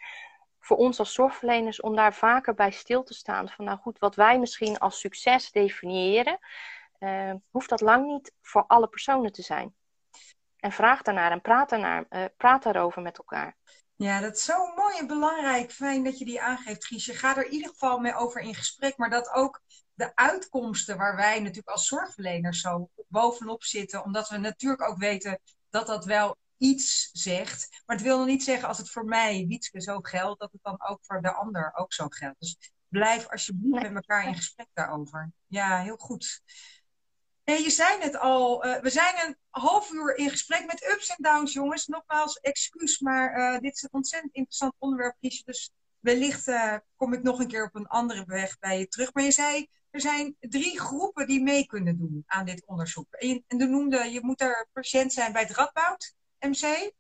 voor 0.60 0.76
ons 0.76 0.98
als 0.98 1.12
zorgverleners 1.12 1.80
om 1.80 1.96
daar 1.96 2.14
vaker 2.14 2.54
bij 2.54 2.70
stil 2.70 3.02
te 3.02 3.14
staan. 3.14 3.48
Van 3.48 3.64
nou 3.64 3.78
goed, 3.78 3.98
wat 3.98 4.14
wij 4.14 4.38
misschien 4.38 4.78
als 4.78 5.00
succes 5.00 5.52
definiëren 5.52 6.38
uh, 6.98 7.32
hoeft 7.50 7.68
dat 7.68 7.80
lang 7.80 8.06
niet 8.06 8.32
voor 8.42 8.64
alle 8.66 8.88
personen 8.88 9.32
te 9.32 9.42
zijn. 9.42 9.74
En 10.56 10.72
vraag 10.72 11.02
daarnaar 11.02 11.30
en 11.30 11.40
praat, 11.40 11.70
daarnaar, 11.70 12.06
uh, 12.10 12.24
praat 12.36 12.62
daarover 12.62 13.02
met 13.02 13.18
elkaar. 13.18 13.56
Ja, 13.96 14.20
dat 14.20 14.36
is 14.36 14.44
zo 14.44 14.74
mooi 14.74 14.98
en 14.98 15.06
belangrijk. 15.06 15.72
Fijn 15.72 16.04
dat 16.04 16.18
je 16.18 16.24
die 16.24 16.40
aangeeft, 16.40 16.86
Giesje. 16.86 17.14
Ga 17.14 17.36
er 17.36 17.44
in 17.44 17.52
ieder 17.52 17.68
geval 17.68 17.98
mee 17.98 18.14
over 18.14 18.40
in 18.40 18.54
gesprek. 18.54 18.96
Maar 18.96 19.10
dat 19.10 19.30
ook 19.32 19.60
de 19.94 20.14
uitkomsten 20.14 20.96
waar 20.96 21.16
wij 21.16 21.38
natuurlijk 21.38 21.68
als 21.68 21.86
zorgverleners 21.86 22.60
zo 22.60 22.90
bovenop 23.08 23.64
zitten, 23.64 24.04
omdat 24.04 24.28
we 24.28 24.36
natuurlijk 24.36 24.82
ook 24.82 24.98
weten 24.98 25.40
dat 25.70 25.86
dat 25.86 26.04
wel 26.04 26.36
iets 26.56 27.10
zegt. 27.12 27.82
Maar 27.86 27.96
het 27.96 28.04
wil 28.04 28.18
nog 28.18 28.26
niet 28.26 28.44
zeggen 28.44 28.68
als 28.68 28.78
het 28.78 28.90
voor 28.90 29.04
mij, 29.04 29.44
Wietske, 29.48 29.80
zo 29.80 29.98
geldt, 30.00 30.40
dat 30.40 30.52
het 30.52 30.62
dan 30.62 30.88
ook 30.88 30.98
voor 31.02 31.22
de 31.22 31.32
ander 31.32 31.72
ook 31.74 31.92
zo 31.92 32.06
geldt. 32.08 32.40
Dus 32.40 32.72
blijf 32.88 33.28
alsjeblieft 33.28 33.82
met 33.82 33.94
elkaar 33.94 34.26
in 34.26 34.34
gesprek 34.34 34.68
daarover. 34.72 35.32
Ja, 35.46 35.82
heel 35.82 35.96
goed. 35.96 36.42
Nee, 37.46 37.62
je 37.62 37.70
zei 37.70 38.00
het 38.00 38.16
al, 38.16 38.66
uh, 38.66 38.76
we 38.80 38.90
zijn 38.90 39.14
een 39.26 39.36
half 39.50 39.92
uur 39.92 40.16
in 40.16 40.30
gesprek 40.30 40.66
met 40.66 40.90
ups 40.92 41.08
en 41.08 41.16
downs, 41.18 41.52
jongens. 41.52 41.86
Nogmaals, 41.86 42.40
excuus, 42.40 43.00
maar 43.00 43.38
uh, 43.38 43.60
dit 43.60 43.74
is 43.74 43.82
een 43.82 43.92
ontzettend 43.92 44.34
interessant 44.34 44.74
onderwerp, 44.78 45.16
Dus 45.20 45.70
wellicht 45.98 46.48
uh, 46.48 46.76
kom 46.96 47.12
ik 47.12 47.22
nog 47.22 47.38
een 47.38 47.48
keer 47.48 47.64
op 47.64 47.74
een 47.74 47.86
andere 47.86 48.24
weg 48.24 48.58
bij 48.58 48.78
je 48.78 48.88
terug. 48.88 49.14
Maar 49.14 49.24
je 49.24 49.30
zei, 49.30 49.66
er 49.90 50.00
zijn 50.00 50.36
drie 50.40 50.80
groepen 50.80 51.26
die 51.26 51.42
mee 51.42 51.66
kunnen 51.66 51.98
doen 51.98 52.24
aan 52.26 52.44
dit 52.44 52.66
onderzoek. 52.66 53.14
En 53.14 53.28
je, 53.28 53.42
en 53.46 53.58
je 53.58 53.66
noemde, 53.66 54.10
je 54.10 54.20
moet 54.22 54.40
er 54.40 54.68
patiënt 54.72 55.12
zijn 55.12 55.32
bij 55.32 55.42
het 55.42 55.50
Radboud 55.50 56.14
MC. 56.38 56.92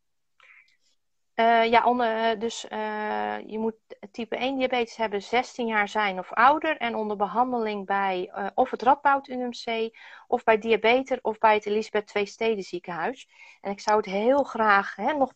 Uh, 1.36 1.64
ja, 1.64 1.84
onder, 1.84 2.38
dus 2.38 2.66
uh, 2.72 3.36
je 3.46 3.58
moet 3.58 3.74
type 4.10 4.36
1 4.36 4.56
diabetes 4.56 4.96
hebben, 4.96 5.22
16 5.22 5.66
jaar 5.66 5.88
zijn 5.88 6.18
of 6.18 6.32
ouder 6.32 6.76
en 6.76 6.94
onder 6.94 7.16
behandeling 7.16 7.86
bij 7.86 8.32
of 8.54 8.70
het 8.70 8.82
Radboud 8.82 9.28
UMC 9.28 9.96
of 10.26 10.44
bij 10.44 10.58
Diabetes 10.58 11.20
of 11.20 11.38
bij 11.38 11.54
het 11.54 11.66
Elisabeth 11.66 12.14
II 12.14 12.26
Steden 12.26 12.64
ziekenhuis. 12.64 13.28
En 13.60 13.70
ik 13.70 13.80
zou 13.80 13.96
het 13.96 14.06
heel 14.06 14.42
graag 14.42 14.96
hè, 14.96 15.12
nog, 15.12 15.32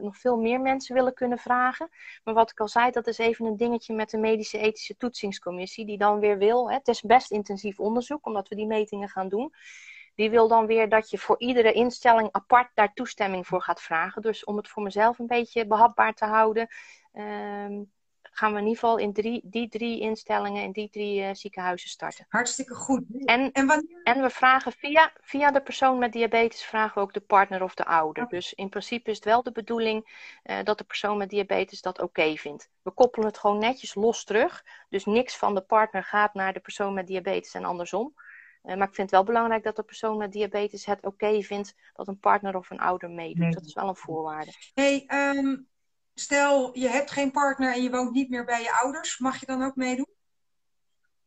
nog 0.00 0.16
veel 0.16 0.36
meer 0.36 0.60
mensen 0.60 0.94
willen 0.94 1.14
kunnen 1.14 1.38
vragen. 1.38 1.88
Maar 2.24 2.34
wat 2.34 2.50
ik 2.50 2.60
al 2.60 2.68
zei, 2.68 2.90
dat 2.90 3.06
is 3.06 3.18
even 3.18 3.46
een 3.46 3.56
dingetje 3.56 3.94
met 3.94 4.10
de 4.10 4.18
medische 4.18 4.58
ethische 4.58 4.96
toetsingscommissie 4.96 5.86
die 5.86 5.98
dan 5.98 6.18
weer 6.18 6.38
wil. 6.38 6.70
Hè, 6.70 6.74
het 6.76 6.88
is 6.88 7.00
best 7.00 7.30
intensief 7.30 7.78
onderzoek 7.78 8.26
omdat 8.26 8.48
we 8.48 8.54
die 8.54 8.66
metingen 8.66 9.08
gaan 9.08 9.28
doen. 9.28 9.52
Die 10.14 10.30
wil 10.30 10.48
dan 10.48 10.66
weer 10.66 10.88
dat 10.88 11.10
je 11.10 11.18
voor 11.18 11.38
iedere 11.38 11.72
instelling 11.72 12.28
apart 12.32 12.70
daar 12.74 12.92
toestemming 12.92 13.46
voor 13.46 13.62
gaat 13.62 13.82
vragen. 13.82 14.22
Dus 14.22 14.44
om 14.44 14.56
het 14.56 14.68
voor 14.68 14.82
mezelf 14.82 15.18
een 15.18 15.26
beetje 15.26 15.66
behapbaar 15.66 16.14
te 16.14 16.24
houden, 16.24 16.68
um, 17.12 17.92
gaan 18.34 18.52
we 18.52 18.58
in 18.58 18.66
ieder 18.66 18.78
geval 18.78 18.98
in 18.98 19.12
drie, 19.12 19.40
die 19.44 19.68
drie 19.68 20.00
instellingen, 20.00 20.62
in 20.62 20.72
die 20.72 20.90
drie 20.90 21.20
uh, 21.20 21.28
ziekenhuizen 21.32 21.88
starten. 21.88 22.26
Hartstikke 22.28 22.74
goed. 22.74 23.02
En, 23.24 23.52
en, 23.52 23.66
wanneer... 23.66 24.00
en 24.02 24.22
we 24.22 24.30
vragen 24.30 24.72
via, 24.72 25.12
via 25.20 25.50
de 25.50 25.60
persoon 25.60 25.98
met 25.98 26.12
diabetes 26.12 26.64
vragen 26.64 26.94
we 26.94 27.00
ook 27.00 27.12
de 27.12 27.20
partner 27.20 27.62
of 27.62 27.74
de 27.74 27.84
ouder. 27.84 28.28
Dus 28.28 28.54
in 28.54 28.68
principe 28.68 29.10
is 29.10 29.16
het 29.16 29.24
wel 29.24 29.42
de 29.42 29.52
bedoeling 29.52 30.28
uh, 30.44 30.56
dat 30.62 30.78
de 30.78 30.84
persoon 30.84 31.16
met 31.16 31.30
diabetes 31.30 31.80
dat 31.80 31.98
oké 31.98 32.04
okay 32.04 32.36
vindt. 32.36 32.70
We 32.82 32.90
koppelen 32.90 33.26
het 33.26 33.38
gewoon 33.38 33.58
netjes 33.58 33.94
los 33.94 34.24
terug. 34.24 34.64
Dus 34.88 35.04
niks 35.04 35.36
van 35.36 35.54
de 35.54 35.62
partner 35.62 36.04
gaat 36.04 36.34
naar 36.34 36.52
de 36.52 36.60
persoon 36.60 36.94
met 36.94 37.06
diabetes 37.06 37.54
en 37.54 37.64
andersom. 37.64 38.14
Uh, 38.64 38.76
maar 38.76 38.88
ik 38.88 38.94
vind 38.94 39.10
het 39.10 39.10
wel 39.10 39.24
belangrijk 39.24 39.62
dat 39.62 39.76
de 39.76 39.82
persoon 39.82 40.16
met 40.16 40.32
diabetes 40.32 40.84
het 40.84 40.98
oké 40.98 41.08
okay 41.08 41.42
vindt 41.42 41.74
dat 41.92 42.08
een 42.08 42.18
partner 42.18 42.56
of 42.56 42.70
een 42.70 42.80
ouder 42.80 43.10
meedoet. 43.10 43.38
Nee. 43.38 43.50
Dat 43.50 43.64
is 43.64 43.74
wel 43.74 43.88
een 43.88 43.96
voorwaarde. 43.96 44.52
Hey, 44.74 45.06
um, 45.36 45.68
stel 46.14 46.78
je 46.78 46.88
hebt 46.88 47.10
geen 47.10 47.30
partner 47.30 47.72
en 47.74 47.82
je 47.82 47.90
woont 47.90 48.12
niet 48.12 48.30
meer 48.30 48.44
bij 48.44 48.62
je 48.62 48.72
ouders, 48.72 49.18
mag 49.18 49.40
je 49.40 49.46
dan 49.46 49.62
ook 49.62 49.76
meedoen? 49.76 50.12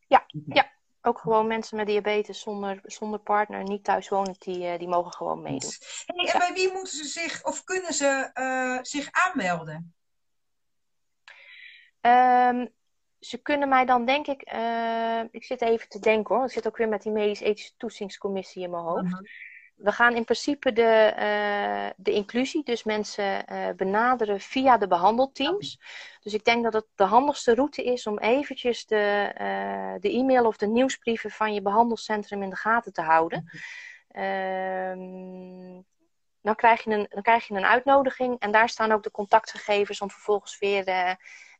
Ja, 0.07 0.25
ja. 0.45 0.71
ook 1.01 1.19
gewoon 1.19 1.47
mensen 1.47 1.77
met 1.77 1.87
diabetes 1.87 2.41
zonder, 2.41 2.79
zonder 2.83 3.19
partner, 3.19 3.63
niet 3.63 3.83
thuis 3.83 4.09
wonen, 4.09 4.35
die, 4.37 4.59
uh, 4.59 4.77
die 4.77 4.87
mogen 4.87 5.13
gewoon 5.13 5.41
meedoen. 5.41 5.71
Hey, 6.05 6.15
en 6.15 6.25
ja. 6.25 6.37
bij 6.37 6.53
wie 6.53 6.71
moeten 6.71 6.97
ze 6.97 7.03
zich 7.03 7.43
of 7.43 7.63
kunnen 7.63 7.93
ze 7.93 8.29
uh, 8.33 8.79
zich 8.81 9.11
aanmelden? 9.11 9.95
Um, 12.01 12.75
ze 13.19 13.37
kunnen 13.37 13.69
mij 13.69 13.85
dan, 13.85 14.05
denk 14.05 14.27
ik, 14.27 14.51
uh, 14.53 15.21
ik 15.31 15.43
zit 15.43 15.61
even 15.61 15.89
te 15.89 15.99
denken 15.99 16.35
hoor, 16.35 16.45
ik 16.45 16.51
zit 16.51 16.67
ook 16.67 16.77
weer 16.77 16.89
met 16.89 17.01
die 17.01 17.11
medisch-ethische 17.11 17.73
toetsingscommissie 17.77 18.63
in 18.63 18.69
mijn 18.69 18.83
hoofd. 18.83 19.03
Uh 19.03 19.11
-huh. 19.11 19.21
We 19.75 19.91
gaan 19.91 20.15
in 20.15 20.23
principe 20.23 20.73
de, 20.73 21.13
uh, 21.19 21.89
de 21.95 22.11
inclusie, 22.11 22.63
dus 22.63 22.83
mensen 22.83 23.45
benaderen 23.75 24.39
via 24.39 24.77
de 24.77 24.87
behandelteams. 24.87 25.79
Dus 26.19 26.33
ik 26.33 26.43
denk 26.43 26.63
dat 26.63 26.73
het 26.73 26.85
de 26.95 27.03
handigste 27.03 27.55
route 27.55 27.83
is 27.83 28.07
om 28.07 28.19
eventjes 28.19 28.85
de, 28.85 29.31
de 29.99 30.11
e-mail 30.11 30.45
of 30.45 30.57
de 30.57 30.67
nieuwsbrieven 30.67 31.31
van 31.31 31.53
je 31.53 31.61
behandelcentrum 31.61 32.43
in 32.43 32.49
de 32.49 32.55
gaten 32.55 32.93
te 32.93 33.01
houden. 33.01 33.51
Ehm, 34.07 35.81
dan 36.41 36.55
krijg, 36.55 36.83
je 36.83 36.91
een, 36.91 37.05
dan 37.09 37.21
krijg 37.21 37.47
je 37.47 37.53
een 37.53 37.65
uitnodiging 37.65 38.39
en 38.39 38.51
daar 38.51 38.69
staan 38.69 38.91
ook 38.91 39.03
de 39.03 39.11
contactgegevens 39.11 40.01
om 40.01 40.09
vervolgens 40.09 40.59
weer 40.59 40.83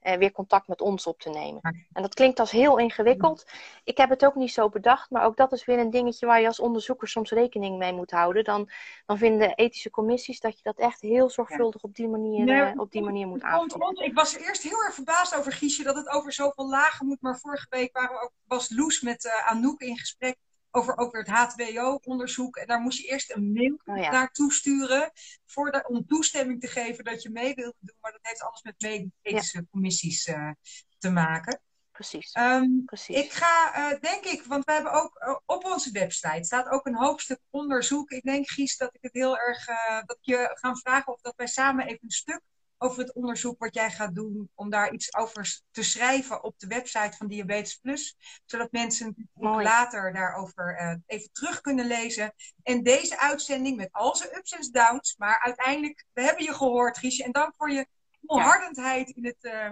uh, 0.01 0.13
weer 0.13 0.31
contact 0.31 0.67
met 0.67 0.81
ons 0.81 1.07
op 1.07 1.19
te 1.19 1.29
nemen. 1.29 1.85
En 1.93 2.01
dat 2.01 2.13
klinkt 2.13 2.39
als 2.39 2.51
heel 2.51 2.77
ingewikkeld. 2.77 3.45
Ik 3.83 3.97
heb 3.97 4.09
het 4.09 4.25
ook 4.25 4.35
niet 4.35 4.51
zo 4.51 4.69
bedacht, 4.69 5.09
maar 5.09 5.25
ook 5.25 5.37
dat 5.37 5.51
is 5.51 5.65
weer 5.65 5.79
een 5.79 5.89
dingetje 5.89 6.25
waar 6.25 6.41
je 6.41 6.47
als 6.47 6.59
onderzoeker 6.59 7.07
soms 7.07 7.31
rekening 7.31 7.77
mee 7.77 7.93
moet 7.93 8.11
houden. 8.11 8.43
Dan, 8.43 8.69
dan 9.05 9.17
vinden 9.17 9.55
ethische 9.55 9.89
commissies 9.89 10.39
dat 10.39 10.57
je 10.57 10.63
dat 10.63 10.77
echt 10.77 11.01
heel 11.01 11.29
zorgvuldig 11.29 11.83
op 11.83 11.95
die 11.95 12.07
manier, 12.07 12.45
nee, 12.45 12.73
uh, 12.73 12.79
op 12.79 12.91
die 12.91 13.01
manier 13.01 13.27
moet 13.27 13.41
aanvullen. 13.41 14.05
Ik 14.05 14.13
was 14.13 14.37
eerst 14.37 14.63
heel 14.63 14.83
erg 14.83 14.93
verbaasd 14.93 15.35
over 15.35 15.51
Giesje 15.51 15.83
dat 15.83 15.95
het 15.95 16.09
over 16.09 16.33
zoveel 16.33 16.69
lagen 16.69 17.05
moet, 17.05 17.21
maar 17.21 17.39
vorige 17.39 17.67
week 17.69 17.97
waren 17.97 18.15
we 18.15 18.21
ook, 18.21 18.31
was 18.45 18.69
Loes 18.69 19.01
met 19.01 19.25
uh, 19.25 19.47
Anouk 19.47 19.81
in 19.81 19.97
gesprek 19.97 20.37
over 20.77 20.97
ook 20.97 21.11
weer 21.11 21.23
het 21.23 21.53
HBO-onderzoek. 21.53 22.55
En 22.55 22.67
daar 22.67 22.79
moest 22.79 22.99
je 22.99 23.07
eerst 23.07 23.31
een 23.31 23.51
mail 23.51 23.79
oh, 23.85 23.97
ja. 23.97 24.11
naartoe 24.11 24.53
sturen 24.53 25.11
voor 25.45 25.71
de, 25.71 25.85
om 25.87 26.05
toestemming 26.05 26.61
te 26.61 26.67
geven 26.67 27.03
dat 27.03 27.21
je 27.21 27.29
mee 27.29 27.53
wilde 27.53 27.77
doen. 27.79 27.97
Maar 28.01 28.11
dat 28.11 28.19
heeft 28.21 28.41
alles 28.41 28.61
met 28.61 28.81
medische 29.21 29.57
ja. 29.57 29.65
commissies 29.71 30.27
uh, 30.27 30.51
te 30.97 31.09
maken. 31.09 31.61
Precies. 31.91 32.35
Um, 32.35 32.85
Precies. 32.85 33.15
Ik 33.15 33.31
ga, 33.31 33.73
uh, 33.91 33.99
denk 33.99 34.25
ik, 34.25 34.43
want 34.43 34.65
we 34.65 34.71
hebben 34.71 34.91
ook 34.91 35.21
uh, 35.27 35.35
op 35.45 35.65
onze 35.65 35.91
website 35.91 36.43
staat 36.43 36.69
ook 36.69 36.85
een 36.85 36.95
hoofdstuk 36.95 37.39
onderzoek. 37.49 38.11
Ik 38.11 38.23
denk, 38.23 38.49
Gies, 38.49 38.77
dat 38.77 38.95
ik 38.95 39.01
het 39.01 39.13
heel 39.13 39.37
erg, 39.37 39.65
dat 40.05 40.17
je 40.21 40.49
gaan 40.53 40.77
vragen 40.77 41.13
of 41.13 41.21
dat 41.21 41.33
wij 41.35 41.47
samen 41.47 41.85
even 41.85 42.03
een 42.03 42.09
stuk 42.09 42.41
over 42.77 42.99
het 42.99 43.13
onderzoek 43.13 43.59
wat 43.59 43.75
jij 43.75 43.91
gaat 43.91 44.15
doen, 44.15 44.51
om 44.55 44.69
daar 44.69 44.93
iets 44.93 45.15
over 45.15 45.61
te 45.71 45.83
schrijven 45.83 46.43
op 46.43 46.59
de 46.59 46.67
website 46.67 47.17
van 47.17 47.27
Diabetes 47.27 47.75
Plus, 47.75 48.17
zodat 48.45 48.71
mensen 48.71 49.29
Mooi. 49.33 49.63
later 49.63 50.13
daarover 50.13 50.81
uh, 50.81 50.95
even 51.05 51.31
terug 51.31 51.61
kunnen 51.61 51.87
lezen. 51.87 52.33
En 52.63 52.83
deze 52.83 53.19
uitzending 53.19 53.77
met 53.77 53.91
al 53.91 54.15
zijn 54.15 54.35
ups 54.35 54.51
en 54.51 54.71
downs, 54.71 55.15
maar 55.17 55.39
uiteindelijk, 55.39 56.05
we 56.13 56.21
hebben 56.21 56.43
je 56.43 56.53
gehoord, 56.53 56.97
Giesje, 56.97 57.23
en 57.23 57.31
dank 57.31 57.55
voor 57.55 57.71
je 57.71 57.87
volhardendheid 58.21 59.07
ja. 59.07 59.13
in 59.15 59.25
het, 59.25 59.37
uh, 59.41 59.71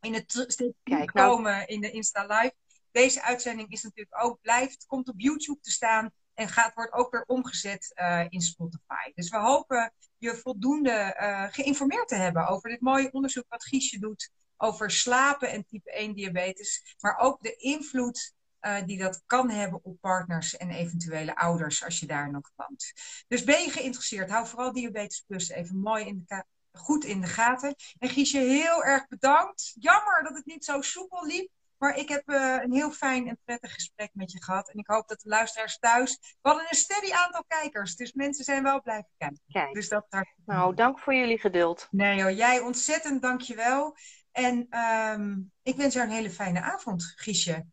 in 0.00 0.14
het 0.14 0.74
Kijk, 0.82 1.10
komen 1.12 1.52
nou. 1.52 1.64
in 1.64 1.80
de 1.80 1.90
Insta 1.90 2.26
Live. 2.26 2.54
Deze 2.90 3.22
uitzending 3.22 3.70
is 3.70 3.82
natuurlijk 3.82 4.24
ook, 4.24 4.40
blijft, 4.40 4.86
komt 4.86 5.08
op 5.08 5.20
YouTube 5.20 5.60
te 5.60 5.70
staan. 5.70 6.10
En 6.34 6.48
gaat, 6.48 6.74
wordt 6.74 6.92
ook 6.92 7.10
weer 7.10 7.24
omgezet 7.26 7.92
uh, 7.94 8.26
in 8.28 8.40
Spotify. 8.40 9.12
Dus 9.14 9.30
we 9.30 9.38
hopen 9.38 9.92
je 10.20 10.36
voldoende 10.36 11.16
uh, 11.20 11.46
geïnformeerd 11.50 12.08
te 12.08 12.14
hebben 12.14 12.48
over 12.48 12.70
dit 12.70 12.80
mooie 12.80 13.12
onderzoek 13.12 13.44
wat 13.48 13.64
Giesje 13.64 13.98
doet 13.98 14.30
over 14.56 14.90
slapen 14.90 15.50
en 15.50 15.66
type 15.66 15.92
1 15.92 16.14
diabetes. 16.14 16.96
Maar 17.00 17.18
ook 17.18 17.42
de 17.42 17.54
invloed 17.56 18.34
uh, 18.60 18.84
die 18.84 18.98
dat 18.98 19.22
kan 19.26 19.50
hebben 19.50 19.80
op 19.82 20.00
partners 20.00 20.56
en 20.56 20.70
eventuele 20.70 21.36
ouders 21.36 21.84
als 21.84 22.00
je 22.00 22.06
daar 22.06 22.30
nog 22.30 22.52
woont. 22.56 22.92
Dus 23.28 23.44
ben 23.44 23.62
je 23.62 23.70
geïnteresseerd, 23.70 24.30
hou 24.30 24.46
vooral 24.46 24.72
Diabetes 24.72 25.24
Plus 25.26 25.48
even 25.48 25.76
mooi 25.76 26.06
in 26.06 26.24
de 26.26 26.44
goed 26.72 27.04
in 27.04 27.20
de 27.20 27.26
gaten. 27.26 27.74
En 27.98 28.08
Giesje, 28.08 28.38
heel 28.38 28.84
erg 28.84 29.08
bedankt. 29.08 29.72
Jammer 29.78 30.22
dat 30.22 30.36
het 30.36 30.46
niet 30.46 30.64
zo 30.64 30.80
soepel 30.80 31.26
liep. 31.26 31.50
Maar 31.80 31.96
ik 31.96 32.08
heb 32.08 32.22
uh, 32.26 32.56
een 32.62 32.72
heel 32.72 32.90
fijn 32.90 33.28
en 33.28 33.38
prettig 33.44 33.72
gesprek 33.72 34.10
met 34.12 34.32
je 34.32 34.42
gehad. 34.42 34.70
En 34.70 34.78
ik 34.78 34.86
hoop 34.86 35.08
dat 35.08 35.20
de 35.20 35.28
luisteraars 35.28 35.78
thuis. 35.78 36.18
We 36.20 36.48
hadden 36.48 36.66
een 36.68 36.76
steady 36.76 37.12
aantal 37.12 37.44
kijkers. 37.46 37.96
Dus 37.96 38.12
mensen 38.12 38.44
zijn 38.44 38.62
wel 38.62 38.82
blijven 38.82 39.10
kijken. 39.18 39.40
Kijk. 39.48 39.74
Dus 39.74 39.88
dat 39.88 40.06
Nou, 40.44 40.74
dank 40.74 40.98
voor 40.98 41.14
jullie 41.14 41.38
geduld. 41.38 41.88
Nee 41.90 42.16
joh, 42.16 42.36
jij 42.36 42.60
ontzettend 42.60 43.22
dankjewel. 43.22 43.96
En 44.32 44.78
um, 45.18 45.52
ik 45.62 45.76
wens 45.76 45.94
jou 45.94 46.06
een 46.06 46.14
hele 46.14 46.30
fijne 46.30 46.60
avond, 46.60 47.12
Giesje. 47.16 47.66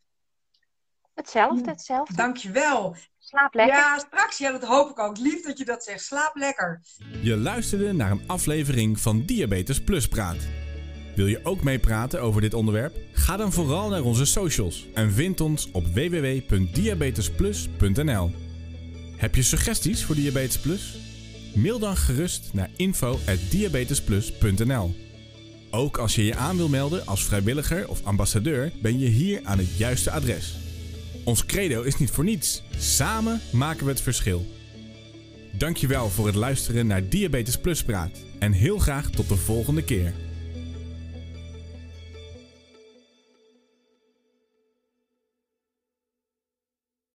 Hetzelfde, 1.14 1.70
hetzelfde. 1.70 2.16
Dankjewel. 2.16 2.96
Slaap 3.18 3.54
lekker. 3.54 3.76
Ja, 3.76 4.00
straks. 4.00 4.38
Ja, 4.38 4.52
dat 4.52 4.64
hoop 4.64 4.90
ik 4.90 5.00
ook. 5.00 5.18
Lief 5.18 5.44
dat 5.44 5.58
je 5.58 5.66
dat 5.66 5.84
zegt. 5.84 6.04
Slaap 6.04 6.36
lekker. 6.36 6.82
Je 7.22 7.38
luisterde 7.38 7.94
naar 7.94 8.12
een 8.12 8.24
aflevering 8.28 9.00
van 9.00 9.26
Diabetes 9.26 9.84
Plus 9.84 10.08
Praat. 10.08 10.67
Wil 11.18 11.28
je 11.28 11.40
ook 11.44 11.64
meepraten 11.64 12.22
over 12.22 12.42
dit 12.42 12.54
onderwerp? 12.54 12.98
Ga 13.12 13.38
dan 13.38 13.54
vooral 13.54 13.90
naar 13.90 14.04
onze 14.04 14.26
socials 14.26 14.88
en 14.94 15.12
vind 15.12 15.42
ons 15.42 15.70
op 15.72 15.88
www.diabetesplus.nl. 15.88 18.32
Heb 19.16 19.36
je 19.36 19.42
suggesties 19.42 20.06
voor 20.06 20.16
Diabetes 20.16 20.60
Plus? 20.60 20.98
Mail 21.56 21.80
dan 21.80 21.98
gerust 21.98 22.50
naar 22.54 22.70
info@diabetesplus.nl. 22.76 24.96
Ook 25.72 25.98
als 25.98 26.16
je 26.16 26.26
je 26.26 26.36
aan 26.36 26.58
wil 26.58 26.70
melden 26.70 27.06
als 27.06 27.26
vrijwilliger 27.26 27.88
of 27.88 28.04
ambassadeur, 28.04 28.72
ben 28.82 29.00
je 29.00 29.08
hier 29.08 29.40
aan 29.44 29.58
het 29.58 29.78
juiste 29.78 30.12
adres. 30.12 30.58
Ons 31.24 31.46
credo 31.46 31.82
is 31.82 31.98
niet 31.98 32.12
voor 32.12 32.24
niets. 32.24 32.64
Samen 32.78 33.42
maken 33.52 33.86
we 33.86 33.92
het 33.92 34.02
verschil. 34.02 34.46
Dankjewel 35.58 36.10
voor 36.10 36.26
het 36.26 36.36
luisteren 36.36 36.88
naar 36.88 37.10
Diabetes 37.10 37.58
Plus 37.58 37.84
Praat 37.84 38.26
en 38.40 38.52
heel 38.52 38.78
graag 38.78 39.10
tot 39.10 39.30
de 39.30 39.38
volgende 39.38 39.84
keer. 39.84 40.14